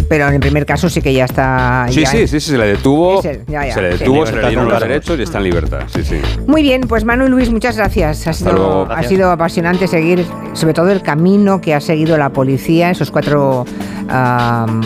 Pero 0.08 0.28
en 0.28 0.34
el 0.34 0.39
primer 0.39 0.65
caso 0.65 0.89
sí 0.89 1.04
que 1.04 1.13
ya 1.13 1.25
está... 1.25 1.86
Sí, 1.89 2.02
ya 2.02 2.10
sí, 2.10 2.28
sí, 2.28 2.39
sí, 2.39 2.52
se 2.52 2.58
le 2.58 2.65
detuvo, 2.65 3.19
Ese, 3.19 3.43
ya, 3.47 3.67
ya. 3.67 3.73
se 3.75 3.82
le 3.84 3.91
Sí. 3.91 3.99
detuvo, 3.99 4.25
se 4.25 4.36
le 4.36 4.47
dieron 4.47 4.67
los 4.67 4.80
derechos 4.80 5.19
y 5.19 5.21
está 5.21 5.38
en 5.38 5.43
libertad. 5.43 5.82
Sí, 5.93 6.04
sí. 6.04 6.19
Muy 6.47 6.63
bien, 6.63 6.82
pues 6.82 7.04
Manu 7.06 7.28
y 7.28 7.30
Luis, 7.30 7.52
muchas 7.52 7.78
gracias. 7.78 8.25
Ha 8.25 8.34
sido, 8.34 8.54
luego. 8.54 8.88
ha 8.89 9.04
sido 9.04 9.30
apasionante 9.30 9.88
seguir, 9.88 10.25
sobre 10.54 10.73
todo 10.73 10.89
el 10.89 11.04
camino 11.04 11.62
que 11.62 11.75
ha 11.75 11.80
seguido 11.82 12.17
la 12.17 12.32
policía, 12.32 12.89
esos 12.89 13.12
cuatro, 13.12 13.65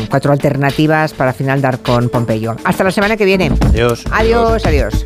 cuatro 0.10 0.34
alternativas 0.34 1.14
para 1.14 1.30
al 1.30 1.36
final 1.38 1.62
dar 1.62 1.80
con 1.80 2.10
Pompeyo. 2.10 2.58
Hasta 2.66 2.84
la 2.84 2.92
semana 2.92 3.16
que 3.16 3.24
viene. 3.24 3.50
Adiós. 3.70 4.04
Adiós, 4.12 4.66
adiós. 4.66 5.06